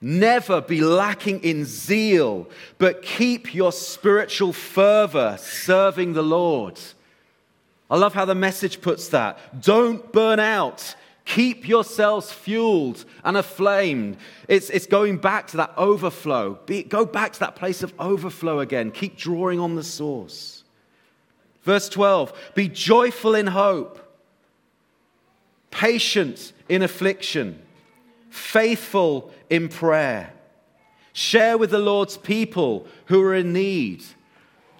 Never 0.00 0.60
be 0.60 0.80
lacking 0.80 1.42
in 1.44 1.64
zeal, 1.64 2.48
but 2.78 3.02
keep 3.02 3.54
your 3.54 3.72
spiritual 3.72 4.52
fervor 4.52 5.36
serving 5.38 6.12
the 6.12 6.22
Lord. 6.22 6.78
I 7.90 7.96
love 7.96 8.14
how 8.14 8.24
the 8.24 8.34
message 8.34 8.80
puts 8.80 9.08
that. 9.08 9.62
Don't 9.62 10.12
burn 10.12 10.40
out 10.40 10.94
Keep 11.24 11.66
yourselves 11.66 12.30
fueled 12.30 13.04
and 13.24 13.36
aflamed. 13.36 14.16
It's, 14.46 14.68
it's 14.68 14.86
going 14.86 15.16
back 15.18 15.46
to 15.48 15.56
that 15.56 15.72
overflow. 15.76 16.58
Be, 16.66 16.82
go 16.82 17.06
back 17.06 17.32
to 17.32 17.40
that 17.40 17.56
place 17.56 17.82
of 17.82 17.94
overflow 17.98 18.60
again. 18.60 18.90
Keep 18.90 19.16
drawing 19.16 19.58
on 19.58 19.74
the 19.74 19.82
source. 19.82 20.64
Verse 21.62 21.88
12 21.88 22.52
Be 22.54 22.68
joyful 22.68 23.34
in 23.34 23.46
hope, 23.46 23.98
patient 25.70 26.52
in 26.68 26.82
affliction, 26.82 27.60
faithful 28.28 29.32
in 29.48 29.68
prayer. 29.68 30.30
Share 31.14 31.56
with 31.56 31.70
the 31.70 31.78
Lord's 31.78 32.18
people 32.18 32.86
who 33.06 33.22
are 33.22 33.34
in 33.34 33.52
need. 33.52 34.04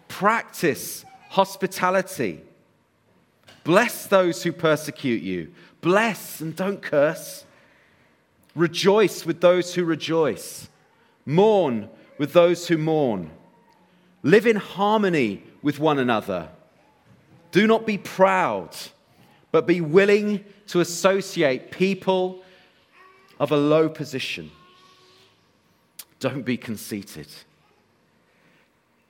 Practice 0.09 1.05
hospitality. 1.31 2.41
Bless 3.63 4.07
those 4.09 4.43
who 4.43 4.53
persecute 4.53 5.23
you. 5.23 5.53
Bless 5.85 6.41
and 6.41 6.57
don't 6.57 6.81
curse. 6.81 7.45
Rejoice 8.55 9.27
with 9.27 9.43
those 9.43 9.75
who 9.75 9.85
rejoice. 9.85 10.67
Mourn 11.27 11.91
with 12.17 12.33
those 12.33 12.67
who 12.69 12.79
mourn. 12.79 13.31
Live 14.23 14.47
in 14.47 14.57
harmony 14.57 15.43
with 15.61 15.79
one 15.79 15.99
another. 15.99 16.49
Do 17.53 17.67
not 17.67 17.85
be 17.85 17.99
proud, 17.99 18.75
but 19.53 19.67
be 19.67 19.83
willing 19.83 20.43
to 20.69 20.81
associate 20.81 21.71
people 21.71 22.43
of 23.39 23.53
a 23.53 23.57
low 23.59 23.91
position. 23.91 24.51
Don't 26.19 26.47
be 26.47 26.57
conceited. 26.57 27.29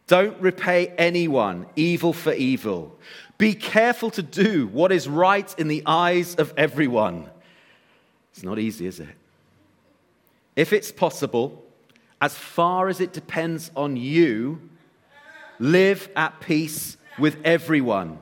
Don't 0.09 0.41
repay 0.41 0.89
anyone 0.99 1.67
evil 1.77 2.13
for 2.13 2.33
evil. 2.33 2.99
Be 3.45 3.53
careful 3.53 4.09
to 4.13 4.23
do 4.23 4.69
what 4.69 4.91
is 4.91 5.07
right 5.07 5.55
in 5.59 5.69
the 5.69 5.83
eyes 5.85 6.35
of 6.37 6.55
everyone. 6.57 7.29
It's 8.33 8.43
not 8.43 8.59
easy, 8.59 8.87
is 8.87 9.01
it? 9.01 9.17
If 10.57 10.73
it's 10.73 10.91
possible, 10.91 11.63
as 12.23 12.35
far 12.35 12.89
as 12.89 13.03
it 13.03 13.13
depends 13.13 13.71
on 13.77 13.97
you, 13.99 14.63
live 15.59 16.09
at 16.17 16.41
peace 16.41 16.97
with 17.19 17.37
everyone. 17.45 18.17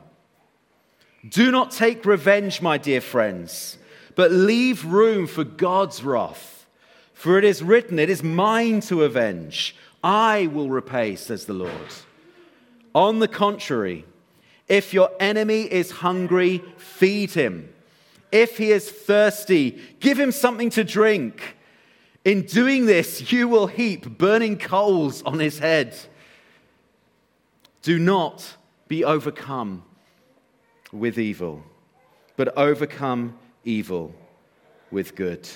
Do 1.29 1.53
not 1.53 1.71
take 1.71 2.05
revenge, 2.05 2.61
my 2.61 2.77
dear 2.77 3.01
friends, 3.01 3.79
but 4.17 4.33
leave 4.33 4.85
room 4.85 5.29
for 5.29 5.45
God's 5.45 6.03
wrath. 6.03 6.67
For 7.15 7.39
it 7.39 7.45
is 7.45 7.63
written, 7.63 8.01
It 8.01 8.11
is 8.11 8.25
mine 8.25 8.81
to 8.81 9.05
avenge. 9.05 9.77
I 10.03 10.49
will 10.49 10.69
repay, 10.69 11.15
says 11.15 11.45
the 11.45 11.55
Lord. 11.55 11.95
On 12.93 13.21
the 13.21 13.29
contrary, 13.29 14.05
if 14.73 14.95
your 14.95 15.11
enemy 15.21 15.71
is 15.71 15.91
hungry, 15.91 16.65
feed 16.79 17.31
him. 17.33 17.69
If 18.33 18.57
he 18.57 18.73
is 18.73 18.91
thirsty, 18.91 19.79
give 20.01 20.19
him 20.19 20.33
something 20.33 20.71
to 20.71 20.83
drink. 20.83 21.57
In 22.25 22.47
doing 22.47 22.87
this, 22.87 23.31
you 23.31 23.49
will 23.49 23.67
heap 23.67 24.17
burning 24.17 24.57
coals 24.57 25.23
on 25.25 25.41
his 25.41 25.59
head. 25.59 25.95
Do 27.83 27.99
not 27.99 28.57
be 28.89 29.05
overcome 29.05 29.83
with 30.91 31.19
evil, 31.19 31.63
but 32.37 32.57
overcome 32.57 33.39
evil 33.65 34.15
with 34.91 35.15
good. 35.15 35.47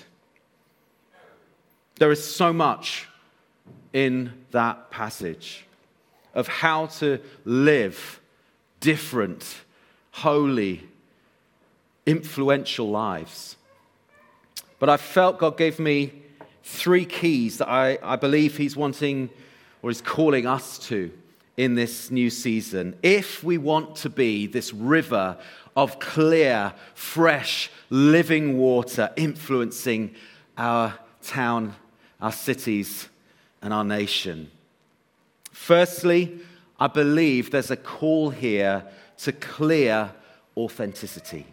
There 1.94 2.12
is 2.12 2.22
so 2.22 2.52
much 2.52 3.08
in 3.94 4.44
that 4.50 4.90
passage 4.90 5.64
of 6.34 6.48
how 6.48 6.88
to 6.98 7.18
live 7.46 8.20
different, 8.86 9.64
holy, 10.12 10.80
influential 12.06 12.88
lives. 12.88 13.56
But 14.78 14.88
I 14.88 14.96
felt 14.96 15.40
God 15.40 15.56
gave 15.56 15.80
me 15.80 16.12
three 16.62 17.04
keys 17.04 17.58
that 17.58 17.68
I, 17.68 17.98
I 18.00 18.14
believe 18.14 18.56
He's 18.56 18.76
wanting 18.76 19.28
or 19.82 19.90
is 19.90 20.00
calling 20.00 20.46
us 20.46 20.78
to 20.86 21.10
in 21.56 21.74
this 21.74 22.12
new 22.12 22.30
season. 22.30 22.94
If 23.02 23.42
we 23.42 23.58
want 23.58 23.96
to 23.96 24.08
be 24.08 24.46
this 24.46 24.72
river 24.72 25.36
of 25.74 25.98
clear, 25.98 26.72
fresh, 26.94 27.72
living 27.90 28.56
water 28.56 29.10
influencing 29.16 30.14
our 30.56 30.96
town, 31.24 31.74
our 32.20 32.30
cities, 32.30 33.08
and 33.62 33.74
our 33.74 33.82
nation. 33.82 34.48
Firstly, 35.50 36.38
I 36.78 36.86
believe 36.88 37.50
there's 37.50 37.70
a 37.70 37.76
call 37.76 38.30
here 38.30 38.84
to 39.18 39.32
clear 39.32 40.12
authenticity. 40.56 41.46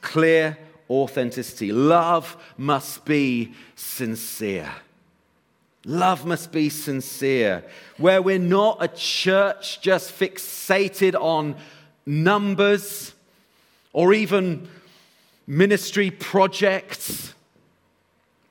Clear 0.00 0.58
authenticity. 0.88 1.72
Love 1.72 2.36
must 2.56 3.04
be 3.04 3.54
sincere. 3.74 4.70
Love 5.84 6.24
must 6.24 6.52
be 6.52 6.68
sincere. 6.68 7.64
Where 7.98 8.22
we're 8.22 8.38
not 8.38 8.78
a 8.82 8.88
church 8.88 9.80
just 9.80 10.18
fixated 10.18 11.14
on 11.14 11.56
numbers 12.06 13.14
or 13.92 14.14
even 14.14 14.68
ministry 15.46 16.10
projects. 16.10 17.34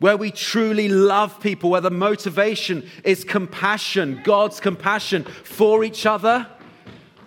Where 0.04 0.18
we 0.18 0.32
truly 0.32 0.90
love 0.90 1.40
people, 1.40 1.70
where 1.70 1.80
the 1.80 1.90
motivation 1.90 2.90
is 3.06 3.24
compassion, 3.24 4.20
God's 4.26 4.60
compassion 4.60 5.24
for 5.24 5.82
each 5.86 6.06
other 6.06 6.46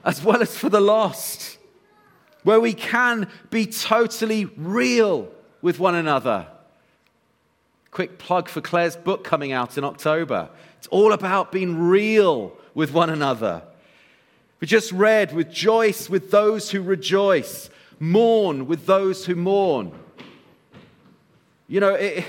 as 0.04 0.22
well 0.22 0.42
as 0.42 0.54
for 0.54 0.68
the 0.68 0.78
lost. 0.78 1.56
Where 2.42 2.60
we 2.60 2.74
can 2.74 3.30
be 3.48 3.64
totally 3.64 4.44
real 4.58 5.32
with 5.62 5.78
one 5.78 5.94
another 5.94 6.48
Quick 7.92 8.18
plug 8.18 8.50
for 8.50 8.60
Claire's 8.60 8.94
book 8.94 9.24
coming 9.24 9.52
out 9.52 9.78
in 9.78 9.84
October. 9.84 10.50
It's 10.76 10.86
all 10.88 11.12
about 11.14 11.50
being 11.50 11.78
real 11.78 12.52
with 12.74 12.92
one 12.92 13.08
another. 13.08 13.62
We 14.60 14.66
just 14.66 14.92
read, 14.92 15.32
rejoice 15.32 16.10
with 16.10 16.30
those 16.30 16.70
who 16.70 16.82
rejoice, 16.82 17.70
mourn 17.98 18.66
with 18.66 18.84
those 18.84 19.24
who 19.24 19.34
mourn. 19.34 19.98
You 21.68 21.80
know, 21.80 21.94
it, 21.94 22.26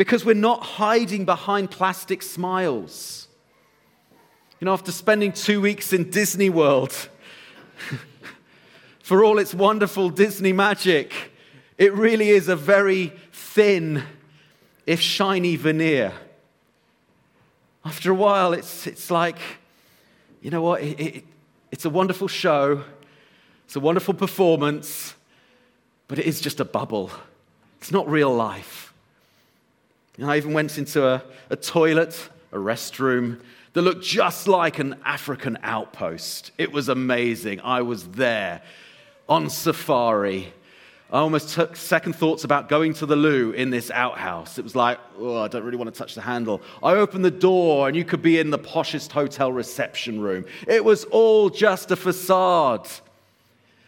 because 0.00 0.24
we're 0.24 0.34
not 0.34 0.62
hiding 0.62 1.26
behind 1.26 1.70
plastic 1.70 2.22
smiles. 2.22 3.28
You 4.58 4.64
know, 4.64 4.72
after 4.72 4.92
spending 4.92 5.30
two 5.30 5.60
weeks 5.60 5.92
in 5.92 6.08
Disney 6.08 6.48
World, 6.48 7.10
for 9.02 9.22
all 9.22 9.38
its 9.38 9.52
wonderful 9.52 10.08
Disney 10.08 10.54
magic, 10.54 11.12
it 11.76 11.92
really 11.92 12.30
is 12.30 12.48
a 12.48 12.56
very 12.56 13.12
thin 13.30 14.02
if 14.86 15.02
shiny 15.02 15.56
veneer. 15.56 16.14
After 17.84 18.10
a 18.10 18.14
while, 18.14 18.54
it's, 18.54 18.86
it's 18.86 19.10
like, 19.10 19.36
you 20.40 20.50
know 20.50 20.62
what? 20.62 20.80
It, 20.80 20.98
it, 20.98 21.24
it's 21.70 21.84
a 21.84 21.90
wonderful 21.90 22.26
show, 22.26 22.84
it's 23.66 23.76
a 23.76 23.80
wonderful 23.80 24.14
performance, 24.14 25.14
but 26.08 26.18
it 26.18 26.24
is 26.24 26.40
just 26.40 26.58
a 26.58 26.64
bubble. 26.64 27.10
It's 27.76 27.92
not 27.92 28.08
real 28.08 28.34
life. 28.34 28.89
And 30.20 30.30
I 30.30 30.36
even 30.36 30.52
went 30.52 30.78
into 30.78 31.06
a, 31.06 31.22
a 31.50 31.56
toilet, 31.56 32.28
a 32.52 32.56
restroom, 32.56 33.40
that 33.72 33.82
looked 33.82 34.04
just 34.04 34.48
like 34.48 34.78
an 34.78 34.96
African 35.04 35.58
outpost. 35.62 36.52
It 36.58 36.72
was 36.72 36.88
amazing. 36.88 37.60
I 37.60 37.82
was 37.82 38.06
there 38.08 38.62
on 39.28 39.50
safari 39.50 40.52
I 41.12 41.18
almost 41.18 41.54
took 41.54 41.74
second 41.74 42.12
thoughts 42.12 42.44
about 42.44 42.68
going 42.68 42.94
to 42.94 43.06
the 43.06 43.16
loo 43.16 43.50
in 43.50 43.70
this 43.70 43.90
outhouse. 43.90 44.58
It 44.58 44.62
was 44.62 44.76
like, 44.76 45.00
oh, 45.18 45.38
I 45.38 45.48
don't 45.48 45.64
really 45.64 45.76
want 45.76 45.92
to 45.92 45.98
touch 45.98 46.14
the 46.14 46.20
handle. 46.20 46.62
I 46.84 46.92
opened 46.92 47.24
the 47.24 47.32
door 47.32 47.88
and 47.88 47.96
you 47.96 48.04
could 48.04 48.22
be 48.22 48.38
in 48.38 48.50
the 48.50 48.58
poshest 48.60 49.10
hotel 49.10 49.50
reception 49.50 50.20
room. 50.20 50.44
It 50.68 50.84
was 50.84 51.02
all 51.06 51.50
just 51.50 51.90
a 51.90 51.96
facade. 51.96 52.88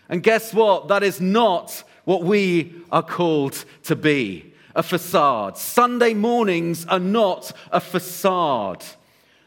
And 0.09 0.21
guess 0.21 0.53
what? 0.53 0.89
That 0.89 1.05
is 1.05 1.21
not 1.21 1.85
what 2.07 2.25
we 2.25 2.75
are 2.91 3.05
called 3.05 3.65
to 3.85 3.95
be 3.95 4.52
a 4.75 4.83
facade. 4.83 5.59
Sunday 5.59 6.15
mornings 6.15 6.87
are 6.87 6.99
not 6.99 7.53
a 7.71 7.81
facade 7.81 8.85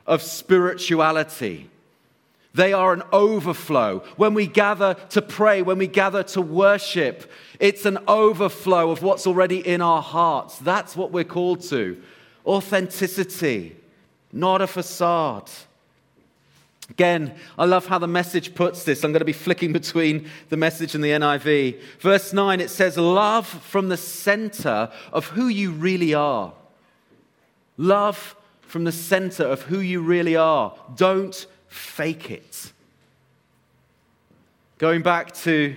of 0.05 0.21
spirituality. 0.21 1.69
They 2.53 2.71
are 2.71 2.93
an 2.93 3.03
overflow. 3.11 3.99
When 4.15 4.33
we 4.33 4.47
gather 4.47 4.93
to 5.09 5.21
pray, 5.21 5.61
when 5.61 5.77
we 5.77 5.87
gather 5.87 6.23
to 6.23 6.41
worship, 6.41 7.29
it's 7.59 7.85
an 7.85 7.97
overflow 8.07 8.91
of 8.91 9.03
what's 9.03 9.27
already 9.27 9.59
in 9.59 9.81
our 9.81 10.01
hearts. 10.01 10.57
That's 10.59 10.95
what 10.95 11.11
we're 11.11 11.25
called 11.25 11.61
to 11.63 12.01
authenticity, 12.45 13.75
not 14.31 14.61
a 14.61 14.67
facade. 14.67 15.49
Again, 16.89 17.35
I 17.57 17.65
love 17.65 17.87
how 17.87 17.97
the 17.97 18.07
message 18.07 18.53
puts 18.53 18.83
this. 18.83 19.03
I'm 19.03 19.11
going 19.11 19.19
to 19.19 19.25
be 19.25 19.33
flicking 19.33 19.73
between 19.73 20.29
the 20.49 20.57
message 20.57 20.93
and 20.93 21.03
the 21.03 21.09
NIV. 21.09 21.81
Verse 21.99 22.31
9, 22.31 22.61
it 22.61 22.69
says, 22.69 22.97
Love 22.97 23.47
from 23.47 23.89
the 23.89 23.97
center 23.97 24.91
of 25.11 25.27
who 25.27 25.47
you 25.47 25.71
really 25.71 26.13
are. 26.13 26.53
Love 27.77 28.35
from 28.61 28.83
the 28.83 28.91
center 28.91 29.43
of 29.43 29.63
who 29.63 29.79
you 29.79 30.01
really 30.01 30.35
are. 30.35 30.75
Don't 30.95 31.47
fake 31.67 32.29
it. 32.29 32.71
Going 34.77 35.01
back 35.01 35.33
to 35.37 35.75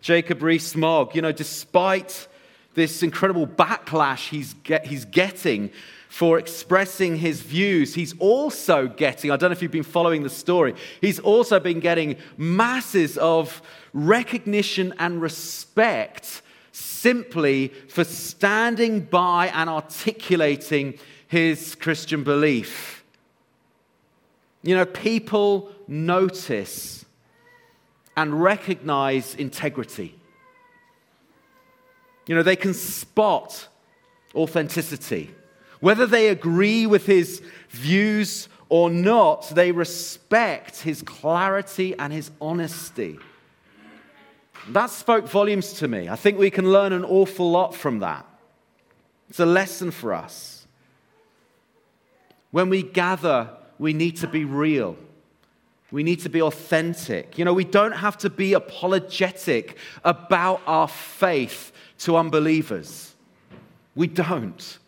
Jacob 0.00 0.42
Rees-Mogg, 0.42 1.14
you 1.14 1.22
know, 1.22 1.32
despite 1.32 2.28
this 2.74 3.02
incredible 3.02 3.46
backlash 3.46 4.28
he's, 4.28 4.54
get, 4.54 4.86
he's 4.86 5.04
getting 5.04 5.70
for 6.10 6.40
expressing 6.40 7.16
his 7.16 7.40
views, 7.40 7.94
he's 7.94 8.18
also 8.18 8.88
getting, 8.88 9.30
I 9.30 9.36
don't 9.36 9.50
know 9.50 9.52
if 9.52 9.62
you've 9.62 9.70
been 9.70 9.84
following 9.84 10.24
the 10.24 10.28
story, 10.28 10.74
he's 11.00 11.20
also 11.20 11.60
been 11.60 11.78
getting 11.78 12.16
masses 12.36 13.16
of 13.16 13.62
recognition 13.92 14.92
and 14.98 15.22
respect 15.22 16.42
simply 16.72 17.68
for 17.88 18.02
standing 18.02 19.02
by 19.02 19.52
and 19.54 19.70
articulating 19.70 20.98
his 21.28 21.76
Christian 21.76 22.24
belief. 22.24 23.04
You 24.64 24.74
know, 24.74 24.86
people 24.86 25.70
notice 25.86 27.04
and 28.16 28.42
recognize 28.42 29.36
integrity. 29.36 30.16
You 32.26 32.34
know, 32.34 32.42
they 32.42 32.56
can 32.56 32.74
spot 32.74 33.68
authenticity. 34.34 35.30
Whether 35.80 36.06
they 36.06 36.28
agree 36.28 36.86
with 36.86 37.06
his 37.06 37.42
views 37.70 38.48
or 38.68 38.90
not, 38.90 39.48
they 39.50 39.72
respect 39.72 40.80
his 40.80 41.02
clarity 41.02 41.94
and 41.98 42.12
his 42.12 42.30
honesty. 42.40 43.18
That 44.68 44.90
spoke 44.90 45.26
volumes 45.26 45.72
to 45.74 45.88
me. 45.88 46.08
I 46.08 46.16
think 46.16 46.38
we 46.38 46.50
can 46.50 46.70
learn 46.70 46.92
an 46.92 47.04
awful 47.04 47.50
lot 47.50 47.74
from 47.74 48.00
that. 48.00 48.26
It's 49.28 49.40
a 49.40 49.46
lesson 49.46 49.90
for 49.90 50.12
us. 50.12 50.66
When 52.50 52.68
we 52.68 52.82
gather 52.82 53.50
we 53.80 53.94
need 53.94 54.18
to 54.18 54.28
be 54.28 54.44
real. 54.44 54.94
We 55.90 56.02
need 56.04 56.20
to 56.20 56.28
be 56.28 56.42
authentic. 56.42 57.38
You 57.38 57.46
know, 57.46 57.54
we 57.54 57.64
don't 57.64 57.96
have 57.96 58.18
to 58.18 58.30
be 58.30 58.52
apologetic 58.52 59.78
about 60.04 60.60
our 60.66 60.86
faith 60.86 61.72
to 62.00 62.16
unbelievers. 62.16 63.14
We 63.96 64.06
don't. 64.06 64.78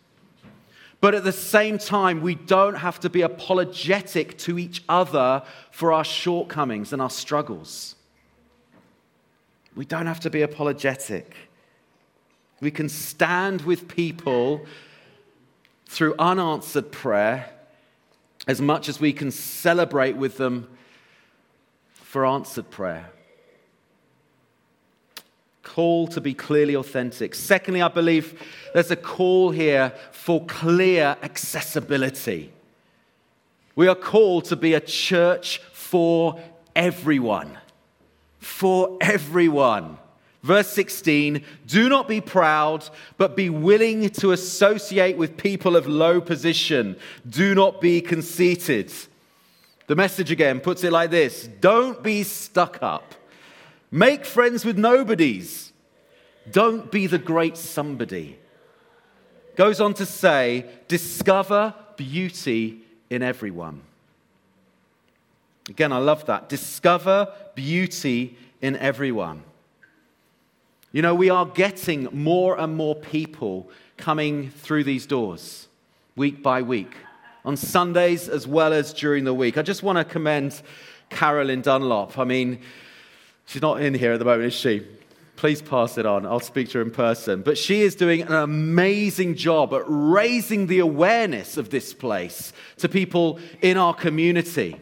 But 1.03 1.15
at 1.15 1.25
the 1.25 1.33
same 1.33 1.79
time, 1.79 2.21
we 2.21 2.33
don't 2.33 2.75
have 2.75 2.97
to 3.01 3.09
be 3.09 3.23
apologetic 3.23 4.37
to 4.37 4.57
each 4.57 4.85
other 4.87 5.43
for 5.69 5.91
our 5.91 6.05
shortcomings 6.05 6.93
and 6.93 7.01
our 7.01 7.09
struggles. 7.09 7.95
We 9.75 9.83
don't 9.83 10.05
have 10.05 10.21
to 10.21 10.29
be 10.29 10.43
apologetic. 10.43 11.35
We 12.61 12.71
can 12.71 12.87
stand 12.87 13.63
with 13.63 13.89
people 13.89 14.65
through 15.87 16.15
unanswered 16.17 16.93
prayer 16.93 17.49
as 18.47 18.61
much 18.61 18.87
as 18.87 19.01
we 19.01 19.11
can 19.11 19.29
celebrate 19.29 20.15
with 20.15 20.37
them 20.37 20.69
for 21.95 22.25
answered 22.25 22.71
prayer. 22.71 23.09
Call 25.63 26.07
to 26.07 26.21
be 26.21 26.33
clearly 26.33 26.75
authentic. 26.75 27.33
Secondly, 27.33 27.81
I 27.81 27.87
believe 27.87 28.39
there's 28.73 28.91
a 28.91 28.95
call 28.95 29.51
here 29.51 29.93
for 30.11 30.45
clear 30.45 31.15
accessibility. 31.23 32.51
We 33.75 33.87
are 33.87 33.95
called 33.95 34.45
to 34.45 34.55
be 34.55 34.73
a 34.73 34.79
church 34.79 35.59
for 35.71 36.39
everyone. 36.75 37.57
For 38.39 38.97
everyone. 39.01 39.97
Verse 40.43 40.67
16 40.67 41.43
Do 41.65 41.89
not 41.89 42.07
be 42.07 42.19
proud, 42.19 42.87
but 43.17 43.35
be 43.35 43.49
willing 43.49 44.09
to 44.09 44.33
associate 44.33 45.17
with 45.17 45.37
people 45.37 45.75
of 45.75 45.87
low 45.87 46.19
position. 46.19 46.97
Do 47.27 47.55
not 47.55 47.79
be 47.79 48.01
conceited. 48.01 48.91
The 49.87 49.95
message 49.95 50.31
again 50.31 50.59
puts 50.59 50.83
it 50.83 50.91
like 50.91 51.09
this 51.09 51.47
Don't 51.61 52.03
be 52.03 52.23
stuck 52.23 52.83
up. 52.83 53.15
Make 53.93 54.25
friends 54.25 54.65
with 54.65 54.75
nobodies. 54.75 55.71
Don't 56.49 56.91
be 56.91 57.05
the 57.05 57.19
great 57.19 57.55
somebody. 57.55 58.39
Goes 59.55 59.79
on 59.79 59.93
to 59.93 60.05
say, 60.07 60.65
Discover 60.87 61.75
beauty 61.95 62.79
in 63.11 63.21
everyone. 63.21 63.83
Again, 65.69 65.93
I 65.93 65.99
love 65.99 66.25
that. 66.25 66.49
Discover 66.49 67.31
beauty 67.53 68.35
in 68.63 68.77
everyone. 68.77 69.43
You 70.91 71.03
know, 71.03 71.13
we 71.13 71.29
are 71.29 71.45
getting 71.45 72.05
more 72.11 72.59
and 72.59 72.75
more 72.75 72.95
people 72.95 73.69
coming 73.95 74.49
through 74.49 74.85
these 74.85 75.05
doors 75.05 75.67
week 76.15 76.41
by 76.41 76.63
week, 76.63 76.95
on 77.45 77.55
Sundays 77.55 78.27
as 78.27 78.47
well 78.47 78.73
as 78.73 78.91
during 78.91 79.23
the 79.23 79.35
week. 79.35 79.55
I 79.55 79.61
just 79.61 79.83
want 79.83 79.99
to 79.99 80.03
commend 80.03 80.59
Carolyn 81.11 81.61
Dunlop. 81.61 82.17
I 82.17 82.23
mean, 82.23 82.59
she's 83.45 83.61
not 83.61 83.81
in 83.81 83.93
here 83.93 84.13
at 84.13 84.19
the 84.19 84.25
moment, 84.25 84.45
is 84.45 84.53
she? 84.53 84.85
Please 85.35 85.61
pass 85.61 85.97
it 85.97 86.05
on. 86.05 86.25
I'll 86.25 86.39
speak 86.39 86.69
to 86.69 86.77
her 86.77 86.83
in 86.83 86.91
person. 86.91 87.41
But 87.41 87.57
she 87.57 87.81
is 87.81 87.95
doing 87.95 88.21
an 88.21 88.33
amazing 88.33 89.35
job 89.35 89.73
at 89.73 89.83
raising 89.87 90.67
the 90.67 90.79
awareness 90.79 91.57
of 91.57 91.69
this 91.69 91.93
place 91.93 92.53
to 92.77 92.87
people 92.87 93.39
in 93.61 93.77
our 93.77 93.93
community. 93.93 94.79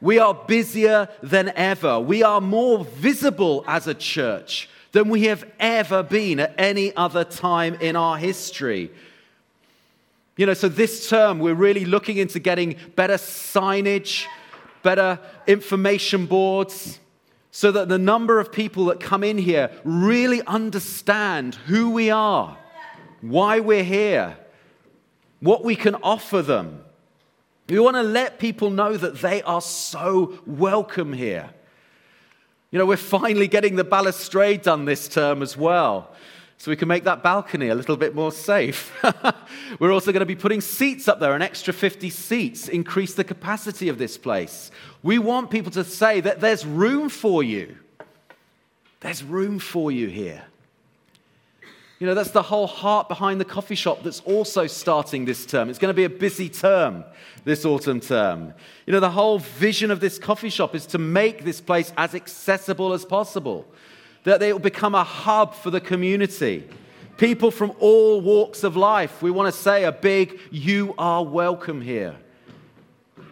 We 0.00 0.18
are 0.18 0.34
busier 0.34 1.08
than 1.22 1.52
ever. 1.56 1.98
We 1.98 2.22
are 2.22 2.40
more 2.40 2.84
visible 2.84 3.64
as 3.66 3.86
a 3.86 3.94
church 3.94 4.68
than 4.92 5.08
we 5.08 5.24
have 5.24 5.44
ever 5.58 6.02
been 6.02 6.40
at 6.40 6.54
any 6.58 6.94
other 6.96 7.24
time 7.24 7.74
in 7.74 7.96
our 7.96 8.16
history. 8.16 8.90
You 10.36 10.46
know, 10.46 10.54
so 10.54 10.68
this 10.68 11.08
term 11.08 11.40
we're 11.40 11.54
really 11.54 11.84
looking 11.84 12.16
into 12.16 12.38
getting 12.38 12.76
better 12.94 13.14
signage, 13.14 14.26
better 14.82 15.18
information 15.46 16.26
boards, 16.26 17.00
so 17.58 17.72
that 17.72 17.88
the 17.88 17.98
number 17.98 18.38
of 18.38 18.52
people 18.52 18.84
that 18.84 19.00
come 19.00 19.24
in 19.24 19.36
here 19.36 19.68
really 19.82 20.40
understand 20.42 21.56
who 21.56 21.90
we 21.90 22.08
are, 22.08 22.56
why 23.20 23.58
we're 23.58 23.82
here, 23.82 24.36
what 25.40 25.64
we 25.64 25.74
can 25.74 25.96
offer 25.96 26.40
them. 26.40 26.84
We 27.68 27.80
want 27.80 27.96
to 27.96 28.04
let 28.04 28.38
people 28.38 28.70
know 28.70 28.96
that 28.96 29.16
they 29.16 29.42
are 29.42 29.60
so 29.60 30.38
welcome 30.46 31.12
here. 31.12 31.50
You 32.70 32.78
know, 32.78 32.86
we're 32.86 32.96
finally 32.96 33.48
getting 33.48 33.74
the 33.74 33.82
balustrade 33.82 34.62
done 34.62 34.84
this 34.84 35.08
term 35.08 35.42
as 35.42 35.56
well, 35.56 36.14
so 36.58 36.72
we 36.72 36.76
can 36.76 36.88
make 36.88 37.04
that 37.04 37.22
balcony 37.22 37.68
a 37.68 37.74
little 37.74 37.96
bit 37.96 38.16
more 38.16 38.32
safe. 38.32 38.92
we're 39.78 39.92
also 39.92 40.10
going 40.10 40.20
to 40.20 40.26
be 40.26 40.34
putting 40.34 40.60
seats 40.60 41.06
up 41.06 41.20
there, 41.20 41.34
an 41.34 41.40
extra 41.40 41.72
50 41.72 42.10
seats, 42.10 42.68
increase 42.68 43.14
the 43.14 43.22
capacity 43.22 43.88
of 43.88 43.96
this 43.96 44.18
place. 44.18 44.72
We 45.02 45.20
want 45.20 45.50
people 45.50 45.70
to 45.72 45.84
say 45.84 46.20
that 46.20 46.40
there's 46.40 46.66
room 46.66 47.08
for 47.08 47.44
you. 47.44 47.76
There's 49.00 49.22
room 49.22 49.60
for 49.60 49.92
you 49.92 50.08
here. 50.08 50.42
You 52.00 52.06
know, 52.06 52.14
that's 52.14 52.32
the 52.32 52.42
whole 52.42 52.66
heart 52.66 53.08
behind 53.08 53.40
the 53.40 53.44
coffee 53.44 53.74
shop 53.74 54.02
that's 54.02 54.20
also 54.20 54.66
starting 54.66 55.24
this 55.24 55.46
term. 55.46 55.70
It's 55.70 55.78
going 55.78 55.90
to 55.90 55.96
be 55.96 56.04
a 56.04 56.10
busy 56.10 56.48
term 56.48 57.04
this 57.44 57.64
autumn 57.64 58.00
term. 58.00 58.54
You 58.86 58.92
know, 58.92 59.00
the 59.00 59.10
whole 59.10 59.38
vision 59.38 59.90
of 59.90 60.00
this 60.00 60.18
coffee 60.18 60.50
shop 60.50 60.74
is 60.74 60.86
to 60.86 60.98
make 60.98 61.44
this 61.44 61.60
place 61.60 61.92
as 61.96 62.14
accessible 62.14 62.92
as 62.92 63.04
possible, 63.04 63.66
that 64.24 64.42
it 64.42 64.52
will 64.52 64.60
become 64.60 64.94
a 64.94 65.04
hub 65.04 65.54
for 65.54 65.70
the 65.70 65.80
community. 65.80 66.68
People 67.16 67.50
from 67.50 67.72
all 67.80 68.20
walks 68.20 68.62
of 68.64 68.76
life. 68.76 69.22
We 69.22 69.30
want 69.30 69.52
to 69.52 69.60
say 69.60 69.84
a 69.84 69.92
big, 69.92 70.38
you 70.50 70.94
are 70.98 71.24
welcome 71.24 71.80
here. 71.80 72.16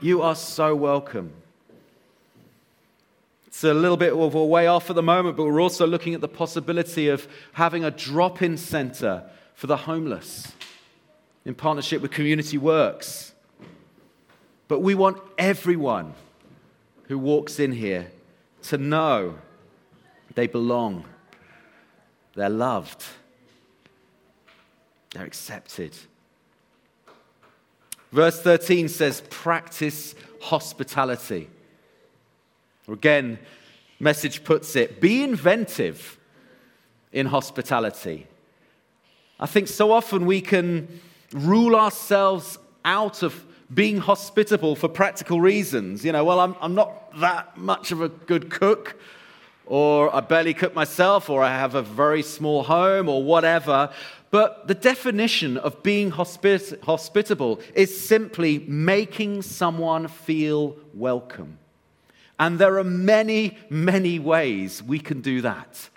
You 0.00 0.22
are 0.22 0.34
so 0.34 0.74
welcome. 0.74 1.32
It's 3.46 3.64
a 3.64 3.72
little 3.72 3.96
bit 3.96 4.12
of 4.12 4.34
a 4.34 4.44
way 4.44 4.66
off 4.66 4.90
at 4.90 4.96
the 4.96 5.02
moment, 5.02 5.36
but 5.36 5.44
we're 5.44 5.62
also 5.62 5.86
looking 5.86 6.14
at 6.14 6.20
the 6.20 6.28
possibility 6.28 7.08
of 7.08 7.26
having 7.52 7.84
a 7.84 7.90
drop 7.90 8.42
in 8.42 8.56
center 8.56 9.24
for 9.54 9.66
the 9.66 9.78
homeless 9.78 10.52
in 11.46 11.54
partnership 11.54 12.02
with 12.02 12.10
Community 12.10 12.58
Works. 12.58 13.32
But 14.68 14.80
we 14.80 14.94
want 14.94 15.22
everyone 15.38 16.12
who 17.04 17.18
walks 17.18 17.58
in 17.58 17.72
here 17.72 18.10
to 18.64 18.76
know 18.76 19.36
they 20.36 20.46
belong, 20.46 21.04
they're 22.36 22.48
loved, 22.48 23.04
they're 25.10 25.24
accepted. 25.24 25.96
Verse 28.12 28.40
13 28.40 28.88
says, 28.88 29.22
practice 29.30 30.14
hospitality. 30.40 31.50
Again, 32.86 33.38
message 33.98 34.44
puts 34.44 34.76
it 34.76 35.00
be 35.00 35.22
inventive 35.24 36.18
in 37.12 37.26
hospitality. 37.26 38.26
I 39.40 39.46
think 39.46 39.68
so 39.68 39.90
often 39.90 40.26
we 40.26 40.40
can 40.40 41.00
rule 41.32 41.74
ourselves 41.74 42.58
out 42.84 43.22
of 43.22 43.44
being 43.72 43.98
hospitable 43.98 44.76
for 44.76 44.88
practical 44.88 45.40
reasons. 45.40 46.04
You 46.04 46.12
know, 46.12 46.24
well, 46.24 46.40
I'm, 46.40 46.54
I'm 46.60 46.74
not 46.74 47.18
that 47.20 47.56
much 47.56 47.90
of 47.90 48.00
a 48.00 48.08
good 48.08 48.50
cook, 48.50 49.00
or 49.66 50.14
I 50.14 50.20
barely 50.20 50.54
cook 50.54 50.74
myself, 50.74 51.28
or 51.28 51.42
I 51.42 51.50
have 51.50 51.74
a 51.74 51.82
very 51.82 52.22
small 52.22 52.62
home, 52.62 53.08
or 53.08 53.22
whatever. 53.22 53.90
But 54.30 54.68
the 54.68 54.74
definition 54.74 55.56
of 55.56 55.82
being 55.82 56.10
hospit- 56.10 56.82
hospitable 56.82 57.60
is 57.74 58.06
simply 58.08 58.58
making 58.66 59.42
someone 59.42 60.08
feel 60.08 60.76
welcome. 60.94 61.58
And 62.38 62.58
there 62.58 62.78
are 62.78 62.84
many, 62.84 63.56
many 63.70 64.18
ways 64.18 64.82
we 64.82 64.98
can 64.98 65.20
do 65.20 65.40
that. 65.42 65.88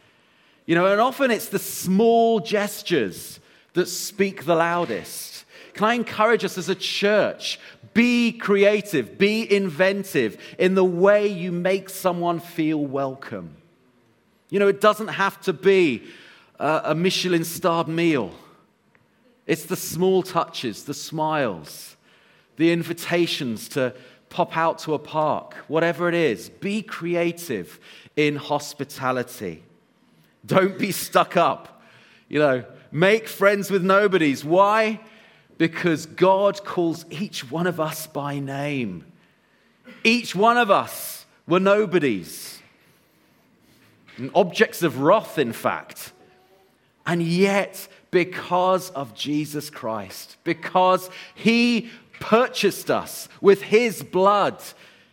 You 0.66 0.76
know, 0.76 0.86
and 0.86 1.02
often 1.02 1.32
it's 1.32 1.50
the 1.50 1.60
small 1.60 2.40
gestures 2.40 3.40
that 3.74 3.88
speak 3.88 4.46
the 4.46 4.56
loudest. 4.56 5.46
Can 5.74 5.86
I 5.86 5.94
encourage 5.94 6.44
us 6.44 6.58
as 6.58 6.70
a 6.70 6.76
church? 6.76 7.60
Be 7.94 8.32
creative, 8.32 9.18
be 9.18 9.52
inventive 9.52 10.38
in 10.58 10.76
the 10.76 10.84
way 10.84 11.28
you 11.28 11.52
make 11.52 11.90
someone 11.90 12.40
feel 12.40 12.86
welcome. 12.86 13.56
You 14.50 14.60
know, 14.60 14.68
it 14.68 14.82
doesn't 14.82 15.10
have 15.10 15.40
to 15.42 15.54
be 15.54 16.04
a 16.60 16.94
Michelin 16.96 17.44
starred 17.44 17.88
meal, 17.88 18.34
it's 19.48 19.66
the 19.66 19.76
small 19.76 20.22
touches, 20.22 20.84
the 20.84 20.94
smiles, 20.94 21.96
the 22.58 22.72
invitations 22.72 23.70
to 23.70 23.94
pop 24.30 24.56
out 24.56 24.78
to 24.80 24.94
a 24.94 25.00
park, 25.00 25.56
whatever 25.68 26.08
it 26.08 26.14
is. 26.14 26.50
Be 26.50 26.84
creative 26.84 27.80
in 28.16 28.36
hospitality. 28.36 29.64
Don't 30.46 30.78
be 30.78 30.92
stuck 30.92 31.36
up. 31.36 31.82
You 32.28 32.40
know, 32.40 32.66
make 32.92 33.28
friends 33.28 33.72
with 33.72 33.84
nobodies. 33.84 34.46
Why? 34.46 35.00
Because 35.58 36.06
God 36.06 36.64
calls 36.64 37.06
each 37.10 37.50
one 37.50 37.66
of 37.66 37.80
us 37.80 38.06
by 38.06 38.40
name. 38.40 39.06
Each 40.04 40.36
one 40.36 40.58
of 40.58 40.70
us 40.70 41.26
were 41.48 41.60
nobodies, 41.60 42.59
objects 44.36 44.84
of 44.84 45.00
wrath, 45.00 45.38
in 45.38 45.54
fact. 45.54 46.12
And 47.06 47.24
yet, 47.24 47.88
because 48.12 48.90
of 48.92 49.14
Jesus 49.16 49.70
Christ, 49.70 50.38
because 50.44 51.10
he 51.36 51.90
purchased 52.20 52.92
us 52.92 53.30
with 53.42 53.62
his 53.62 54.04
blood. 54.04 54.62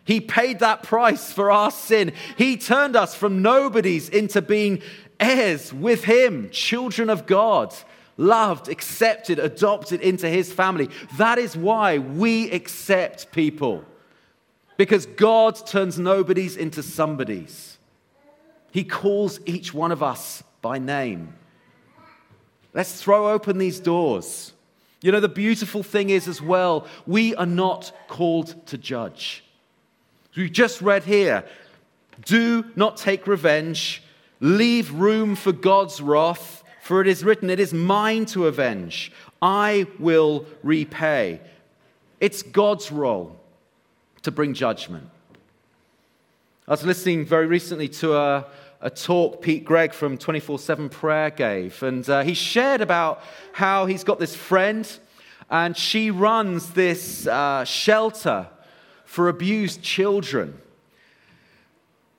He 0.03 0.21
paid 0.21 0.59
that 0.59 0.83
price 0.83 1.31
for 1.31 1.51
our 1.51 1.71
sin. 1.71 2.13
He 2.37 2.57
turned 2.57 2.95
us 2.95 3.15
from 3.15 3.41
nobodies 3.41 4.09
into 4.09 4.41
being 4.41 4.81
heirs 5.19 5.73
with 5.73 6.03
him, 6.03 6.49
children 6.51 7.09
of 7.09 7.25
God, 7.25 7.73
loved, 8.17 8.69
accepted, 8.69 9.39
adopted 9.39 10.01
into 10.01 10.29
his 10.29 10.51
family. 10.51 10.89
That 11.17 11.37
is 11.37 11.57
why 11.57 11.97
we 11.97 12.51
accept 12.51 13.31
people. 13.31 13.83
Because 14.77 15.05
God 15.05 15.55
turns 15.65 15.97
nobodies 15.97 16.55
into 16.55 16.83
somebodies. 16.83 17.76
He 18.71 18.83
calls 18.83 19.39
each 19.45 19.73
one 19.73 19.91
of 19.91 20.03
us 20.03 20.43
by 20.61 20.79
name. 20.79 21.33
Let's 22.73 23.01
throw 23.01 23.31
open 23.31 23.57
these 23.57 23.79
doors. 23.79 24.53
You 25.01 25.11
know, 25.11 25.19
the 25.19 25.29
beautiful 25.29 25.83
thing 25.83 26.09
is 26.09 26.27
as 26.27 26.41
well, 26.41 26.87
we 27.05 27.35
are 27.35 27.45
not 27.45 27.91
called 28.07 28.67
to 28.67 28.77
judge. 28.77 29.43
We 30.35 30.49
just 30.49 30.81
read 30.81 31.03
here 31.03 31.43
do 32.25 32.65
not 32.75 32.97
take 32.97 33.27
revenge, 33.27 34.01
leave 34.39 34.91
room 34.91 35.35
for 35.35 35.51
God's 35.51 36.01
wrath, 36.01 36.63
for 36.81 37.01
it 37.01 37.07
is 37.07 37.23
written, 37.23 37.49
It 37.49 37.59
is 37.59 37.73
mine 37.73 38.25
to 38.27 38.47
avenge, 38.47 39.11
I 39.41 39.85
will 39.99 40.45
repay. 40.63 41.41
It's 42.19 42.41
God's 42.41 42.91
role 42.91 43.39
to 44.23 44.31
bring 44.31 44.53
judgment. 44.53 45.09
I 46.69 46.71
was 46.71 46.83
listening 46.83 47.23
very 47.23 47.45
recently 47.45 47.87
to 47.87 48.17
a, 48.17 48.45
a 48.81 48.89
talk 48.89 49.41
Pete 49.41 49.63
Greig 49.63 49.93
from 49.93 50.17
24 50.17 50.59
7 50.59 50.89
Prayer 50.89 51.29
gave, 51.29 51.81
and 51.81 52.07
uh, 52.09 52.23
he 52.23 52.33
shared 52.33 52.81
about 52.81 53.23
how 53.53 53.85
he's 53.85 54.03
got 54.03 54.19
this 54.19 54.35
friend, 54.35 54.85
and 55.49 55.77
she 55.77 56.11
runs 56.11 56.71
this 56.71 57.25
uh, 57.25 57.63
shelter 57.63 58.47
for 59.05 59.29
abused 59.29 59.81
children. 59.81 60.59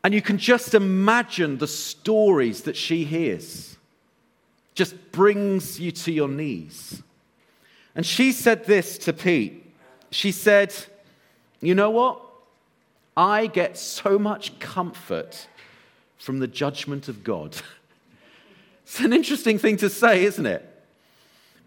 And 0.02 0.14
you 0.14 0.22
can 0.22 0.38
just 0.38 0.72
imagine 0.72 1.58
the 1.58 1.68
stories 1.68 2.62
that 2.62 2.74
she 2.74 3.04
hears. 3.04 3.76
Just 4.74 5.12
brings 5.12 5.78
you 5.78 5.92
to 5.92 6.10
your 6.10 6.28
knees. 6.28 7.02
And 7.94 8.06
she 8.06 8.32
said 8.32 8.64
this 8.64 8.96
to 8.98 9.12
Pete. 9.12 9.70
She 10.10 10.32
said, 10.32 10.74
You 11.60 11.74
know 11.74 11.90
what? 11.90 12.27
I 13.18 13.48
get 13.48 13.76
so 13.76 14.16
much 14.16 14.60
comfort 14.60 15.48
from 16.18 16.38
the 16.38 16.46
judgment 16.46 17.08
of 17.08 17.24
God. 17.24 17.56
it's 18.84 19.00
an 19.00 19.12
interesting 19.12 19.58
thing 19.58 19.76
to 19.78 19.90
say, 19.90 20.24
isn't 20.24 20.46
it? 20.46 20.64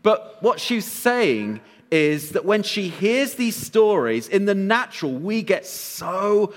But 0.02 0.38
what 0.40 0.62
she's 0.62 0.86
saying 0.86 1.60
is 1.92 2.30
that 2.32 2.46
when 2.46 2.64
she 2.64 2.88
hears 2.88 3.34
these 3.34 3.58
stories, 3.58 4.30
in 4.30 4.46
the 4.46 4.56
natural, 4.56 5.12
we 5.12 5.42
get 5.42 5.66
so 5.66 6.54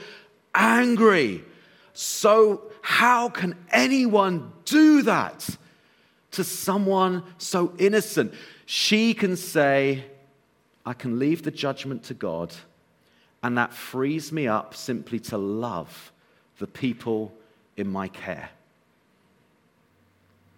angry. 0.55 1.43
So, 1.93 2.63
how 2.81 3.31
can 3.31 3.57
anyone 3.73 4.53
do 4.65 5.03
that 5.03 5.49
to 6.31 6.45
someone 6.45 7.25
so 7.39 7.73
innocent? 7.79 8.33
She 8.65 9.13
can 9.13 9.35
say, 9.35 10.05
I 10.87 10.93
can 10.93 11.19
leave 11.19 11.43
the 11.43 11.51
judgment 11.51 12.05
to 12.05 12.15
God, 12.15 12.55
and 13.45 13.59
that 13.59 13.75
frees 13.75 14.33
me 14.33 14.49
up 14.49 14.75
simply 14.75 15.21
to 15.21 15.37
love 15.37 16.11
the 16.59 16.67
people 16.67 17.31
in 17.77 17.87
my 17.87 18.09
care. 18.09 18.49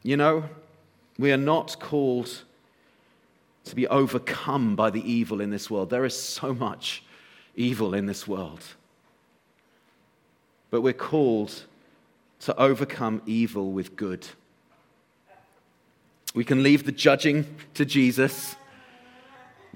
You 0.05 0.17
know, 0.17 0.45
we 1.19 1.33
are 1.33 1.37
not 1.37 1.81
called 1.81 2.45
to 3.65 3.75
be 3.75 3.89
overcome 3.89 4.77
by 4.77 4.91
the 4.91 5.01
evil 5.01 5.41
in 5.41 5.51
this 5.51 5.69
world. 5.69 5.91
There 5.91 6.05
is 6.05 6.17
so 6.17 6.55
much 6.55 7.03
evil 7.57 7.93
in 7.93 8.07
this 8.07 8.29
world. 8.29 8.63
But 10.71 10.83
we're 10.83 10.93
called 10.93 11.65
to 12.41 12.57
overcome 12.57 13.21
evil 13.27 13.73
with 13.73 13.97
good. 13.97 14.29
We 16.37 16.45
can 16.45 16.63
leave 16.63 16.85
the 16.85 16.93
judging 16.93 17.53
to 17.75 17.85
Jesus, 17.85 18.55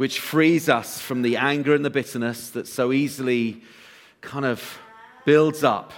which 0.00 0.18
frees 0.18 0.70
us 0.70 0.98
from 0.98 1.20
the 1.20 1.36
anger 1.36 1.74
and 1.74 1.84
the 1.84 1.90
bitterness 1.90 2.48
that 2.48 2.66
so 2.66 2.90
easily 2.90 3.60
kind 4.22 4.46
of 4.46 4.78
builds 5.26 5.62
up, 5.62 5.92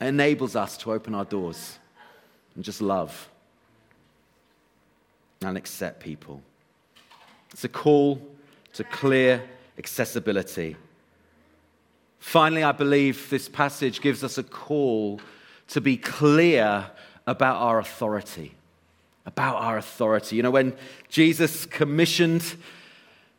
enables 0.00 0.56
us 0.56 0.76
to 0.76 0.92
open 0.92 1.14
our 1.14 1.24
doors 1.24 1.78
and 2.56 2.64
just 2.64 2.82
love 2.82 3.28
and 5.42 5.56
accept 5.56 6.00
people. 6.00 6.42
It's 7.52 7.62
a 7.62 7.68
call 7.68 8.20
to 8.72 8.82
clear 8.82 9.48
accessibility. 9.78 10.74
Finally, 12.18 12.64
I 12.64 12.72
believe 12.72 13.30
this 13.30 13.48
passage 13.48 14.00
gives 14.00 14.24
us 14.24 14.36
a 14.36 14.42
call 14.42 15.20
to 15.68 15.80
be 15.80 15.96
clear 15.96 16.90
about 17.24 17.62
our 17.62 17.78
authority. 17.78 18.52
About 19.26 19.56
our 19.56 19.78
authority. 19.78 20.36
You 20.36 20.42
know, 20.42 20.50
when 20.50 20.74
Jesus 21.08 21.66
commissioned 21.66 22.56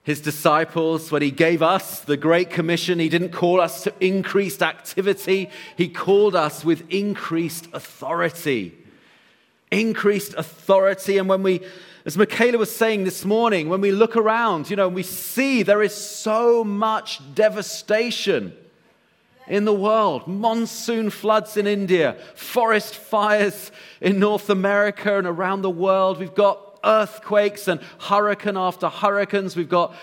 his 0.03 0.21
disciples, 0.21 1.11
when 1.11 1.21
he 1.21 1.31
gave 1.31 1.61
us 1.61 1.99
the 2.01 2.17
Great 2.17 2.49
Commission, 2.49 2.99
he 2.99 3.09
didn't 3.09 3.31
call 3.31 3.59
us 3.59 3.83
to 3.83 3.93
increased 3.99 4.61
activity, 4.61 5.49
he 5.75 5.87
called 5.87 6.35
us 6.35 6.63
with 6.63 6.83
increased 6.91 7.67
authority. 7.73 8.77
Increased 9.71 10.33
authority. 10.35 11.17
And 11.17 11.27
when 11.27 11.43
we 11.43 11.61
as 12.05 12.15
Michaela 12.15 12.59
was 12.59 12.73
saying 12.73 13.03
this 13.03 13.25
morning, 13.25 13.67
when 13.67 13.81
we 13.81 13.91
look 13.91 14.15
around, 14.15 14.69
you 14.69 14.75
know, 14.75 14.87
we 14.87 15.01
see 15.01 15.63
there 15.63 15.81
is 15.81 15.95
so 15.95 16.63
much 16.63 17.19
devastation 17.33 18.55
in 19.47 19.65
the 19.65 19.73
world 19.73 20.27
monsoon 20.27 21.09
floods 21.09 21.57
in 21.57 21.67
India, 21.67 22.17
forest 22.35 22.95
fires 22.95 23.71
in 24.01 24.19
North 24.19 24.49
America 24.49 25.17
and 25.17 25.27
around 25.27 25.61
the 25.61 25.69
world. 25.69 26.19
We've 26.19 26.33
got 26.33 26.79
earthquakes 26.83 27.67
and 27.67 27.79
hurricane 27.99 28.57
after 28.57 28.89
hurricanes. 28.89 29.55
We've 29.55 29.69
got 29.69 29.93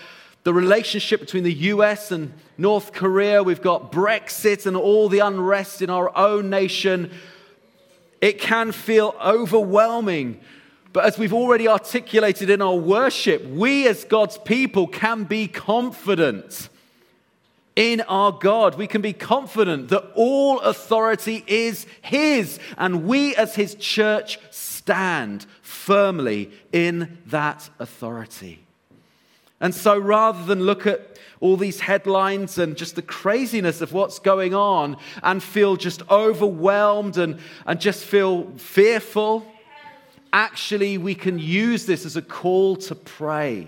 the 0.43 0.53
relationship 0.53 1.19
between 1.19 1.43
the 1.43 1.53
US 1.53 2.11
and 2.11 2.33
North 2.57 2.93
Korea. 2.93 3.43
We've 3.43 3.61
got 3.61 3.91
Brexit 3.91 4.65
and 4.65 4.75
all 4.75 5.09
the 5.09 5.19
unrest 5.19 5.81
in 5.81 5.89
our 5.89 6.15
own 6.17 6.49
nation. 6.49 7.11
It 8.21 8.39
can 8.39 8.71
feel 8.71 9.15
overwhelming 9.23 10.39
but 10.93 11.05
as 11.05 11.17
we've 11.17 11.33
already 11.33 11.67
articulated 11.67 12.51
in 12.51 12.61
our 12.61 12.75
worship, 12.75 13.43
we 13.47 13.87
as 13.87 14.03
God's 14.03 14.37
people 14.37 14.85
can 14.85 15.23
be 15.23 15.47
confident 15.47 16.69
in 17.75 18.01
our 18.01 18.31
God. 18.31 18.75
We 18.75 18.87
can 18.87 19.01
be 19.01 19.13
confident 19.13 19.89
that 19.89 20.11
all 20.15 20.59
authority 20.59 21.43
is 21.47 21.85
His, 22.01 22.59
and 22.77 23.05
we 23.05 23.35
as 23.35 23.55
His 23.55 23.75
church 23.75 24.39
stand 24.51 25.45
firmly 25.61 26.51
in 26.71 27.17
that 27.27 27.69
authority. 27.79 28.59
And 29.59 29.73
so 29.73 29.97
rather 29.97 30.43
than 30.43 30.63
look 30.63 30.85
at 30.85 31.17
all 31.39 31.57
these 31.57 31.79
headlines 31.79 32.57
and 32.57 32.75
just 32.75 32.95
the 32.95 33.01
craziness 33.01 33.81
of 33.81 33.93
what's 33.93 34.19
going 34.19 34.53
on 34.53 34.97
and 35.21 35.41
feel 35.41 35.75
just 35.75 36.01
overwhelmed 36.09 37.17
and, 37.17 37.39
and 37.65 37.79
just 37.79 38.03
feel 38.03 38.51
fearful, 38.57 39.45
actually 40.31 40.97
we 40.97 41.15
can 41.15 41.39
use 41.39 41.85
this 41.85 42.05
as 42.05 42.17
a 42.17 42.21
call 42.21 42.75
to 42.75 42.95
pray. 42.95 43.61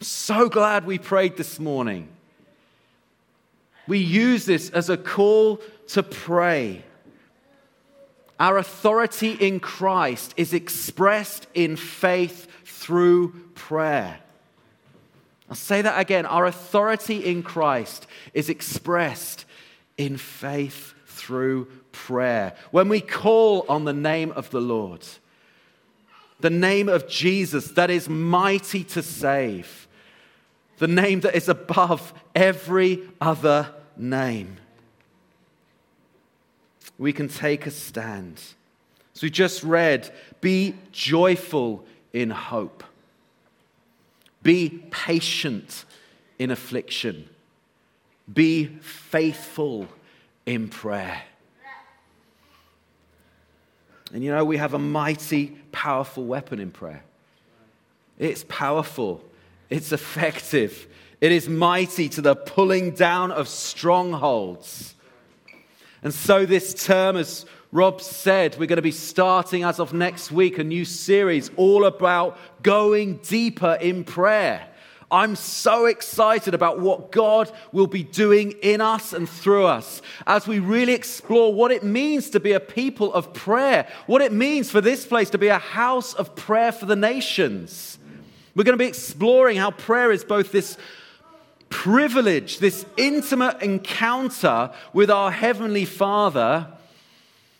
I'm 0.00 0.04
so 0.04 0.48
glad 0.48 0.86
we 0.86 0.98
prayed 0.98 1.36
this 1.36 1.60
morning. 1.60 2.08
We 3.86 3.98
use 3.98 4.44
this 4.44 4.70
as 4.70 4.88
a 4.88 4.96
call 4.96 5.60
to 5.88 6.02
pray. 6.02 6.84
Our 8.38 8.58
authority 8.58 9.32
in 9.32 9.60
Christ 9.60 10.34
is 10.36 10.52
expressed 10.52 11.46
in 11.54 11.76
faith 11.76 12.48
through 12.64 13.32
prayer. 13.54 14.18
I'll 15.48 15.56
say 15.56 15.82
that 15.82 16.00
again. 16.00 16.26
Our 16.26 16.46
authority 16.46 17.24
in 17.24 17.42
Christ 17.42 18.06
is 18.34 18.48
expressed 18.48 19.44
in 19.96 20.16
faith 20.16 20.94
through 21.06 21.66
prayer. 21.92 22.54
When 22.70 22.88
we 22.88 23.00
call 23.00 23.66
on 23.68 23.84
the 23.84 23.92
name 23.92 24.32
of 24.32 24.50
the 24.50 24.60
Lord, 24.60 25.06
the 26.40 26.50
name 26.50 26.88
of 26.88 27.08
Jesus 27.08 27.68
that 27.72 27.90
is 27.90 28.08
mighty 28.08 28.82
to 28.84 29.02
save, 29.02 29.81
the 30.78 30.88
name 30.88 31.20
that 31.20 31.34
is 31.34 31.48
above 31.48 32.12
every 32.34 33.02
other 33.20 33.72
name. 33.96 34.56
We 36.98 37.12
can 37.12 37.28
take 37.28 37.66
a 37.66 37.70
stand. 37.70 38.40
So 39.14 39.26
we 39.26 39.30
just 39.30 39.62
read, 39.62 40.10
be 40.40 40.74
joyful 40.92 41.84
in 42.12 42.30
hope. 42.30 42.84
Be 44.42 44.82
patient 44.90 45.84
in 46.38 46.50
affliction. 46.50 47.28
Be 48.32 48.66
faithful 48.80 49.86
in 50.46 50.68
prayer. 50.68 51.22
And 54.12 54.22
you 54.22 54.30
know, 54.30 54.44
we 54.44 54.58
have 54.58 54.74
a 54.74 54.78
mighty, 54.78 55.56
powerful 55.72 56.24
weapon 56.24 56.58
in 56.58 56.70
prayer. 56.70 57.02
It's 58.18 58.44
powerful, 58.48 59.24
it's 59.72 59.90
effective, 59.90 60.86
it 61.20 61.32
is 61.32 61.48
mighty 61.48 62.08
to 62.10 62.20
the 62.20 62.36
pulling 62.36 62.90
down 62.90 63.32
of 63.32 63.48
strongholds. 63.48 64.94
And 66.02 66.12
so, 66.12 66.44
this 66.44 66.74
term, 66.74 67.16
as 67.16 67.46
Rob 67.70 68.02
said, 68.02 68.58
we're 68.58 68.66
going 68.66 68.76
to 68.76 68.82
be 68.82 68.90
starting 68.90 69.64
as 69.64 69.80
of 69.80 69.94
next 69.94 70.30
week 70.30 70.58
a 70.58 70.64
new 70.64 70.84
series 70.84 71.50
all 71.56 71.86
about 71.86 72.36
going 72.62 73.16
deeper 73.18 73.78
in 73.80 74.04
prayer. 74.04 74.68
I'm 75.10 75.36
so 75.36 75.86
excited 75.86 76.52
about 76.52 76.80
what 76.80 77.10
God 77.10 77.50
will 77.72 77.86
be 77.86 78.02
doing 78.02 78.52
in 78.62 78.82
us 78.82 79.14
and 79.14 79.28
through 79.28 79.66
us 79.66 80.02
as 80.26 80.46
we 80.46 80.58
really 80.58 80.92
explore 80.92 81.54
what 81.54 81.70
it 81.70 81.82
means 81.82 82.30
to 82.30 82.40
be 82.40 82.52
a 82.52 82.60
people 82.60 83.12
of 83.14 83.32
prayer, 83.32 83.86
what 84.06 84.20
it 84.20 84.32
means 84.32 84.70
for 84.70 84.82
this 84.82 85.06
place 85.06 85.30
to 85.30 85.38
be 85.38 85.48
a 85.48 85.58
house 85.58 86.12
of 86.12 86.34
prayer 86.34 86.72
for 86.72 86.84
the 86.84 86.96
nations. 86.96 87.98
We're 88.54 88.64
going 88.64 88.76
to 88.76 88.82
be 88.82 88.88
exploring 88.88 89.56
how 89.56 89.70
prayer 89.70 90.12
is 90.12 90.24
both 90.24 90.52
this 90.52 90.76
privilege, 91.70 92.58
this 92.58 92.84
intimate 92.96 93.62
encounter 93.62 94.70
with 94.92 95.10
our 95.10 95.30
Heavenly 95.30 95.86
Father, 95.86 96.66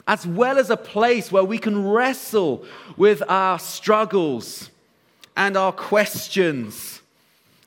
as 0.07 0.27
well 0.27 0.59
as 0.59 0.69
a 0.69 0.77
place 0.77 1.33
where 1.33 1.45
we 1.45 1.59
can 1.59 1.89
wrestle 1.89 2.65
with 2.97 3.23
our 3.29 3.59
struggles 3.59 4.71
and 5.37 5.57
our 5.57 5.73
questions 5.73 7.01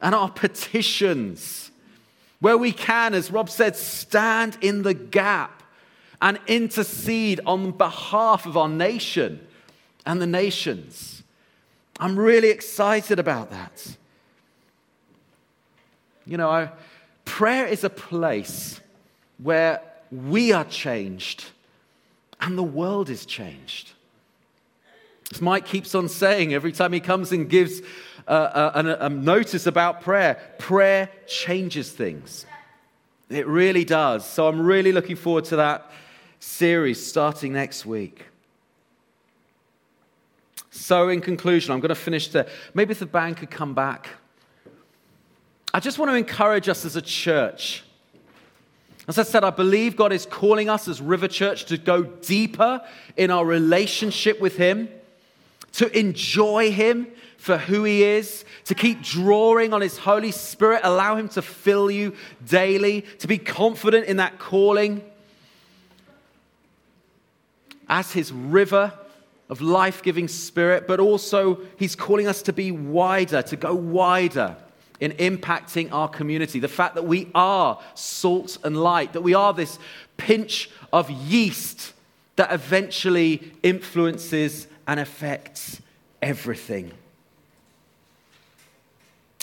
and 0.01 0.13
our 0.13 0.29
petitions, 0.29 1.71
where 2.39 2.57
we 2.57 2.71
can, 2.71 3.15
as 3.15 3.31
Rob 3.31 3.49
said, 3.49 3.75
stand 3.75 4.57
in 4.61 4.83
the 4.83 4.93
gap 4.93 5.63
and 6.21 6.39
intercede 6.45 7.39
on 7.45 7.71
behalf 7.71 8.45
of 8.45 8.55
our 8.55 8.69
nation 8.69 9.39
and 10.05 10.21
the 10.21 10.27
nations. 10.27 11.14
I'm 11.99 12.17
really 12.17 12.49
excited 12.49 13.19
about 13.19 13.51
that. 13.51 13.95
You 16.25 16.37
know, 16.37 16.69
prayer 17.23 17.65
is 17.67 17.83
a 17.83 17.89
place 17.89 18.81
where 19.37 19.81
we 20.11 20.51
are 20.51 20.65
changed 20.65 21.45
and 22.41 22.57
the 22.57 22.63
world 22.63 23.09
is 23.09 23.25
changed. 23.25 23.93
As 25.31 25.41
Mike 25.41 25.65
keeps 25.65 25.95
on 25.95 26.07
saying 26.09 26.53
every 26.53 26.71
time 26.71 26.93
he 26.93 26.99
comes 26.99 27.31
and 27.31 27.49
gives 27.49 27.81
uh, 28.27 28.31
uh, 28.31 28.71
a, 28.75 28.87
a, 28.87 29.05
a 29.05 29.09
notice 29.09 29.65
about 29.65 30.01
prayer, 30.01 30.39
prayer 30.59 31.09
changes 31.27 31.91
things. 31.91 32.45
It 33.29 33.47
really 33.47 33.85
does. 33.85 34.25
So 34.25 34.47
I'm 34.47 34.61
really 34.61 34.91
looking 34.91 35.15
forward 35.15 35.45
to 35.45 35.55
that 35.55 35.89
series 36.39 37.03
starting 37.05 37.53
next 37.53 37.85
week. 37.85 38.23
So, 40.75 41.07
in 41.07 41.21
conclusion, 41.21 41.71
I'm 41.71 41.79
going 41.79 41.89
to 41.89 41.95
finish 41.95 42.27
there. 42.27 42.47
Maybe 42.73 42.91
if 42.91 42.99
the 42.99 43.05
band 43.05 43.37
could 43.37 43.49
come 43.49 43.73
back. 43.73 44.09
I 45.73 45.79
just 45.79 45.97
want 45.97 46.11
to 46.11 46.15
encourage 46.15 46.67
us 46.67 46.83
as 46.83 46.97
a 46.97 47.01
church. 47.01 47.83
As 49.07 49.17
I 49.17 49.23
said, 49.23 49.45
I 49.45 49.51
believe 49.51 49.95
God 49.95 50.11
is 50.11 50.25
calling 50.25 50.69
us 50.69 50.89
as 50.89 50.99
River 51.01 51.29
Church 51.29 51.65
to 51.65 51.77
go 51.77 52.03
deeper 52.03 52.81
in 53.15 53.31
our 53.31 53.45
relationship 53.45 54.41
with 54.41 54.57
Him, 54.57 54.89
to 55.73 55.97
enjoy 55.97 56.71
Him 56.71 57.07
for 57.37 57.57
who 57.57 57.85
He 57.85 58.03
is, 58.03 58.43
to 58.65 58.75
keep 58.75 59.01
drawing 59.01 59.73
on 59.73 59.79
His 59.79 59.97
Holy 59.97 60.31
Spirit, 60.31 60.81
allow 60.83 61.15
Him 61.15 61.29
to 61.29 61.41
fill 61.41 61.89
you 61.89 62.13
daily, 62.45 63.03
to 63.19 63.27
be 63.27 63.37
confident 63.37 64.07
in 64.07 64.17
that 64.17 64.39
calling 64.39 65.03
as 67.87 68.11
His 68.11 68.33
river 68.33 68.91
of 69.49 69.61
life 69.61 70.01
giving 70.01 70.27
spirit, 70.27 70.87
but 70.87 70.99
also 70.99 71.59
He's 71.77 71.95
calling 71.95 72.27
us 72.27 72.41
to 72.43 72.53
be 72.53 72.71
wider, 72.71 73.41
to 73.43 73.55
go 73.55 73.75
wider 73.75 74.55
in 74.99 75.11
impacting 75.13 75.91
our 75.91 76.07
community. 76.07 76.59
The 76.59 76.67
fact 76.67 76.95
that 76.95 77.05
we 77.05 77.29
are 77.35 77.79
salt 77.95 78.57
and 78.63 78.81
light, 78.81 79.13
that 79.13 79.21
we 79.21 79.33
are 79.33 79.53
this 79.53 79.77
pinch 80.17 80.69
of 80.91 81.09
yeast 81.09 81.93
that 82.37 82.51
eventually 82.51 83.51
influences 83.63 84.67
and 84.87 84.99
affects 84.99 85.81
everything. 86.21 86.91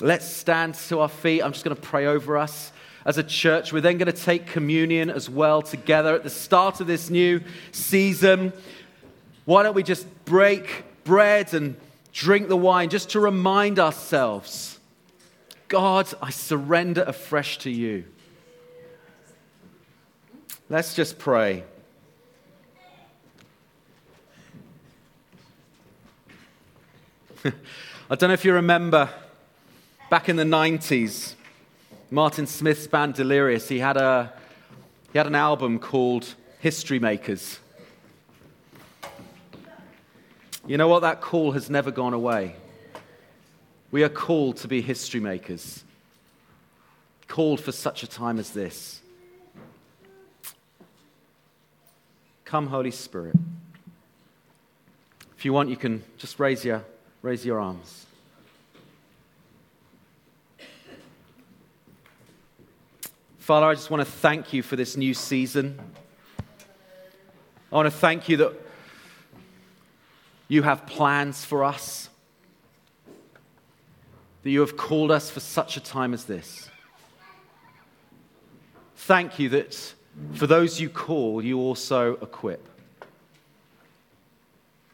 Let's 0.01 0.27
stand 0.27 0.75
to 0.89 1.01
our 1.01 1.09
feet. 1.09 1.43
I'm 1.43 1.53
just 1.53 1.65
going 1.65 1.77
to 1.77 1.83
pray 1.83 2.07
over 2.07 2.37
us 2.37 2.73
as 3.05 3.19
a 3.19 3.23
church. 3.23 3.73
We're 3.73 3.81
then 3.81 3.99
going 3.99 4.13
to 4.13 4.21
take 4.21 4.47
communion 4.47 5.11
as 5.11 5.29
well 5.29 5.63
together 5.63 6.15
at 6.15 6.25
the 6.25 6.31
start 6.31 6.81
of 6.81 6.87
this 6.87 7.11
new 7.11 7.41
season. 7.73 8.53
Why 9.45 9.63
don't 9.63 9.75
we 9.75 9.83
just 9.83 10.07
break 10.25 10.85
bread 11.05 11.53
and 11.55 11.77
drink 12.13 12.49
the 12.49 12.57
wine 12.57 12.91
just 12.91 13.11
to 13.11 13.21
remind 13.21 13.79
ourselves 13.79 14.79
God, 15.69 16.13
I 16.21 16.29
surrender 16.31 17.03
afresh 17.03 17.57
to 17.59 17.71
you. 17.71 18.05
Let's 20.69 20.95
just 20.95 21.19
pray. 21.19 21.65
I 27.45 28.15
don't 28.15 28.29
know 28.29 28.35
if 28.35 28.45
you 28.45 28.53
remember 28.53 29.09
back 30.11 30.29
in 30.29 30.37
the 30.37 30.45
90s, 30.45 31.37
Martin 32.11 32.47
Smith's 32.47 32.87
band 32.87 33.15
Delirious, 33.15 33.69
he 33.69 33.79
had, 33.79 33.97
a, 33.97 34.31
he 35.11 35.17
had 35.17 35.27
an 35.27 35.35
album 35.35 35.79
called 35.79 36.35
History 36.61 36.99
Makers. 36.99 37.61
You 40.73 40.79
know 40.79 40.89
what? 40.89 41.01
That 41.01 41.21
call 41.21 41.53
has 41.53 41.69
never 41.69 41.91
gone 41.91 42.15
away. 42.15 42.57
We 43.91 44.05
are 44.05 44.09
called 44.09 44.57
to 44.57 44.69
be 44.69 44.81
history 44.81 45.21
makers, 45.21 45.85
called 47.29 47.61
for 47.61 47.73
such 47.73 48.03
a 48.03 48.07
time 48.07 48.39
as 48.39 48.53
this. 48.53 49.03
Come, 52.47 52.69
Holy 52.69 52.91
Spirit. 52.91 53.37
If 55.37 55.45
you 55.45 55.53
want, 55.53 55.69
you 55.69 55.77
can 55.77 56.03
just 56.17 56.41
raise 56.41 56.65
your, 56.65 56.83
raise 57.21 57.45
your 57.45 57.61
arms. 57.61 58.07
Father, 63.37 63.67
I 63.67 63.75
just 63.75 63.91
want 63.91 64.01
to 64.01 64.11
thank 64.11 64.55
you 64.55 64.63
for 64.63 64.77
this 64.77 64.97
new 64.97 65.13
season. 65.13 65.79
I 67.71 67.75
want 67.75 67.85
to 67.85 67.91
thank 67.91 68.31
you 68.31 68.39
that 68.39 68.62
you 70.53 70.61
have 70.61 70.85
plans 70.85 71.47
for 71.47 71.65
us 71.65 72.11
that 74.43 74.51
you 74.51 74.61
have 74.61 74.77
called 74.77 75.11
us 75.11 75.31
for 75.31 75.41
such 75.41 75.79
a 75.79 75.81
time 75.81 76.13
as 76.13 76.27
this. 76.27 76.69
Thank 78.97 79.39
you 79.39 79.49
that 79.49 79.95
for 80.35 80.47
those 80.47 80.79
you 80.79 80.91
call, 80.91 81.43
you 81.43 81.59
also 81.59 82.17
equip. 82.17 82.69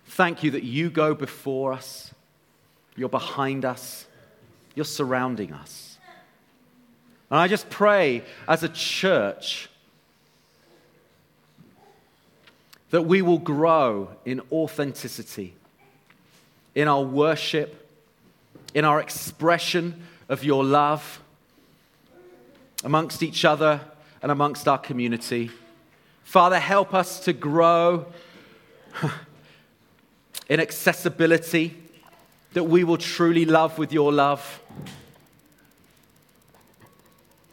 Thank 0.07 0.45
you 0.45 0.53
that 0.53 0.63
you 0.63 0.91
go 0.91 1.13
before 1.13 1.73
us, 1.73 2.15
you're 2.95 3.09
behind 3.09 3.65
us, 3.65 4.07
you're 4.77 4.85
surrounding 4.85 5.53
us. 5.53 5.99
And 7.33 7.41
I 7.41 7.49
just 7.49 7.69
pray 7.69 8.23
as 8.47 8.63
a 8.63 8.69
church 8.69 9.69
that 12.91 13.03
we 13.03 13.23
will 13.23 13.39
grow 13.39 14.09
in 14.25 14.41
authenticity, 14.51 15.55
in 16.75 16.89
our 16.89 17.03
worship 17.03 17.89
in 18.75 18.85
our 18.85 19.01
expression 19.01 20.03
of 20.29 20.45
your 20.45 20.65
love 20.65 21.21
amongst 22.85 23.23
each 23.23 23.45
other 23.45 23.81
and 24.23 24.31
amongst 24.31 24.69
our 24.69 24.79
community. 24.79 25.51
Father, 26.25 26.59
help 26.59 26.95
us 26.95 27.21
to 27.21 27.33
grow 27.33 28.07
in 30.49 30.61
accessibility, 30.61 31.77
that 32.53 32.65
we 32.65 32.85
will 32.85 32.99
truly 32.99 33.45
love 33.45 33.79
with 33.79 33.93
your 33.93 34.13
love. 34.13 34.63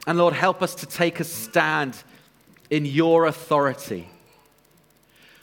And 0.08 0.18
Lord, 0.18 0.34
help 0.34 0.62
us 0.62 0.76
to 0.76 0.86
take 0.86 1.20
a 1.20 1.24
stand 1.24 1.96
in 2.70 2.86
your 2.86 3.26
authority. 3.26 4.10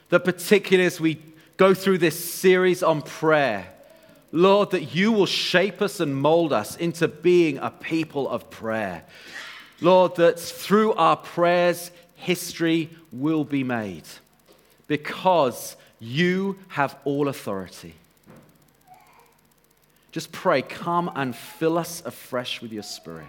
That 0.09 0.25
particularly 0.25 0.85
as 0.85 0.99
we 0.99 1.19
go 1.57 1.73
through 1.73 1.99
this 1.99 2.23
series 2.23 2.83
on 2.83 3.01
prayer, 3.01 3.67
Lord, 4.31 4.71
that 4.71 4.95
you 4.95 5.11
will 5.11 5.27
shape 5.27 5.81
us 5.81 5.99
and 5.99 6.15
mold 6.15 6.53
us 6.53 6.75
into 6.75 7.07
being 7.07 7.59
a 7.59 7.69
people 7.69 8.27
of 8.27 8.49
prayer. 8.49 9.03
Lord, 9.79 10.15
that 10.15 10.39
through 10.39 10.93
our 10.93 11.15
prayers, 11.17 11.91
history 12.15 12.89
will 13.11 13.43
be 13.43 13.63
made 13.63 14.05
because 14.87 15.75
you 15.99 16.57
have 16.69 16.95
all 17.05 17.27
authority. 17.27 17.93
Just 20.11 20.31
pray, 20.31 20.61
come 20.61 21.11
and 21.15 21.35
fill 21.35 21.77
us 21.77 22.03
afresh 22.05 22.61
with 22.61 22.71
your 22.71 22.83
spirit. 22.83 23.25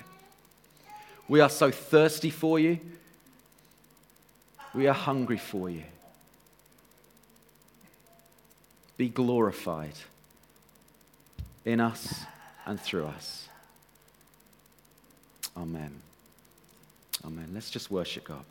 We 1.28 1.40
are 1.40 1.48
so 1.48 1.70
thirsty 1.70 2.30
for 2.30 2.58
you. 2.58 2.78
We 4.74 4.86
are 4.86 4.94
hungry 4.94 5.38
for 5.38 5.70
you. 5.70 5.84
Be 8.96 9.08
glorified 9.08 9.94
in 11.64 11.80
us 11.80 12.24
and 12.66 12.80
through 12.80 13.06
us. 13.06 13.48
Amen. 15.56 16.00
Amen. 17.24 17.50
Let's 17.54 17.70
just 17.70 17.90
worship 17.90 18.24
God. 18.24 18.44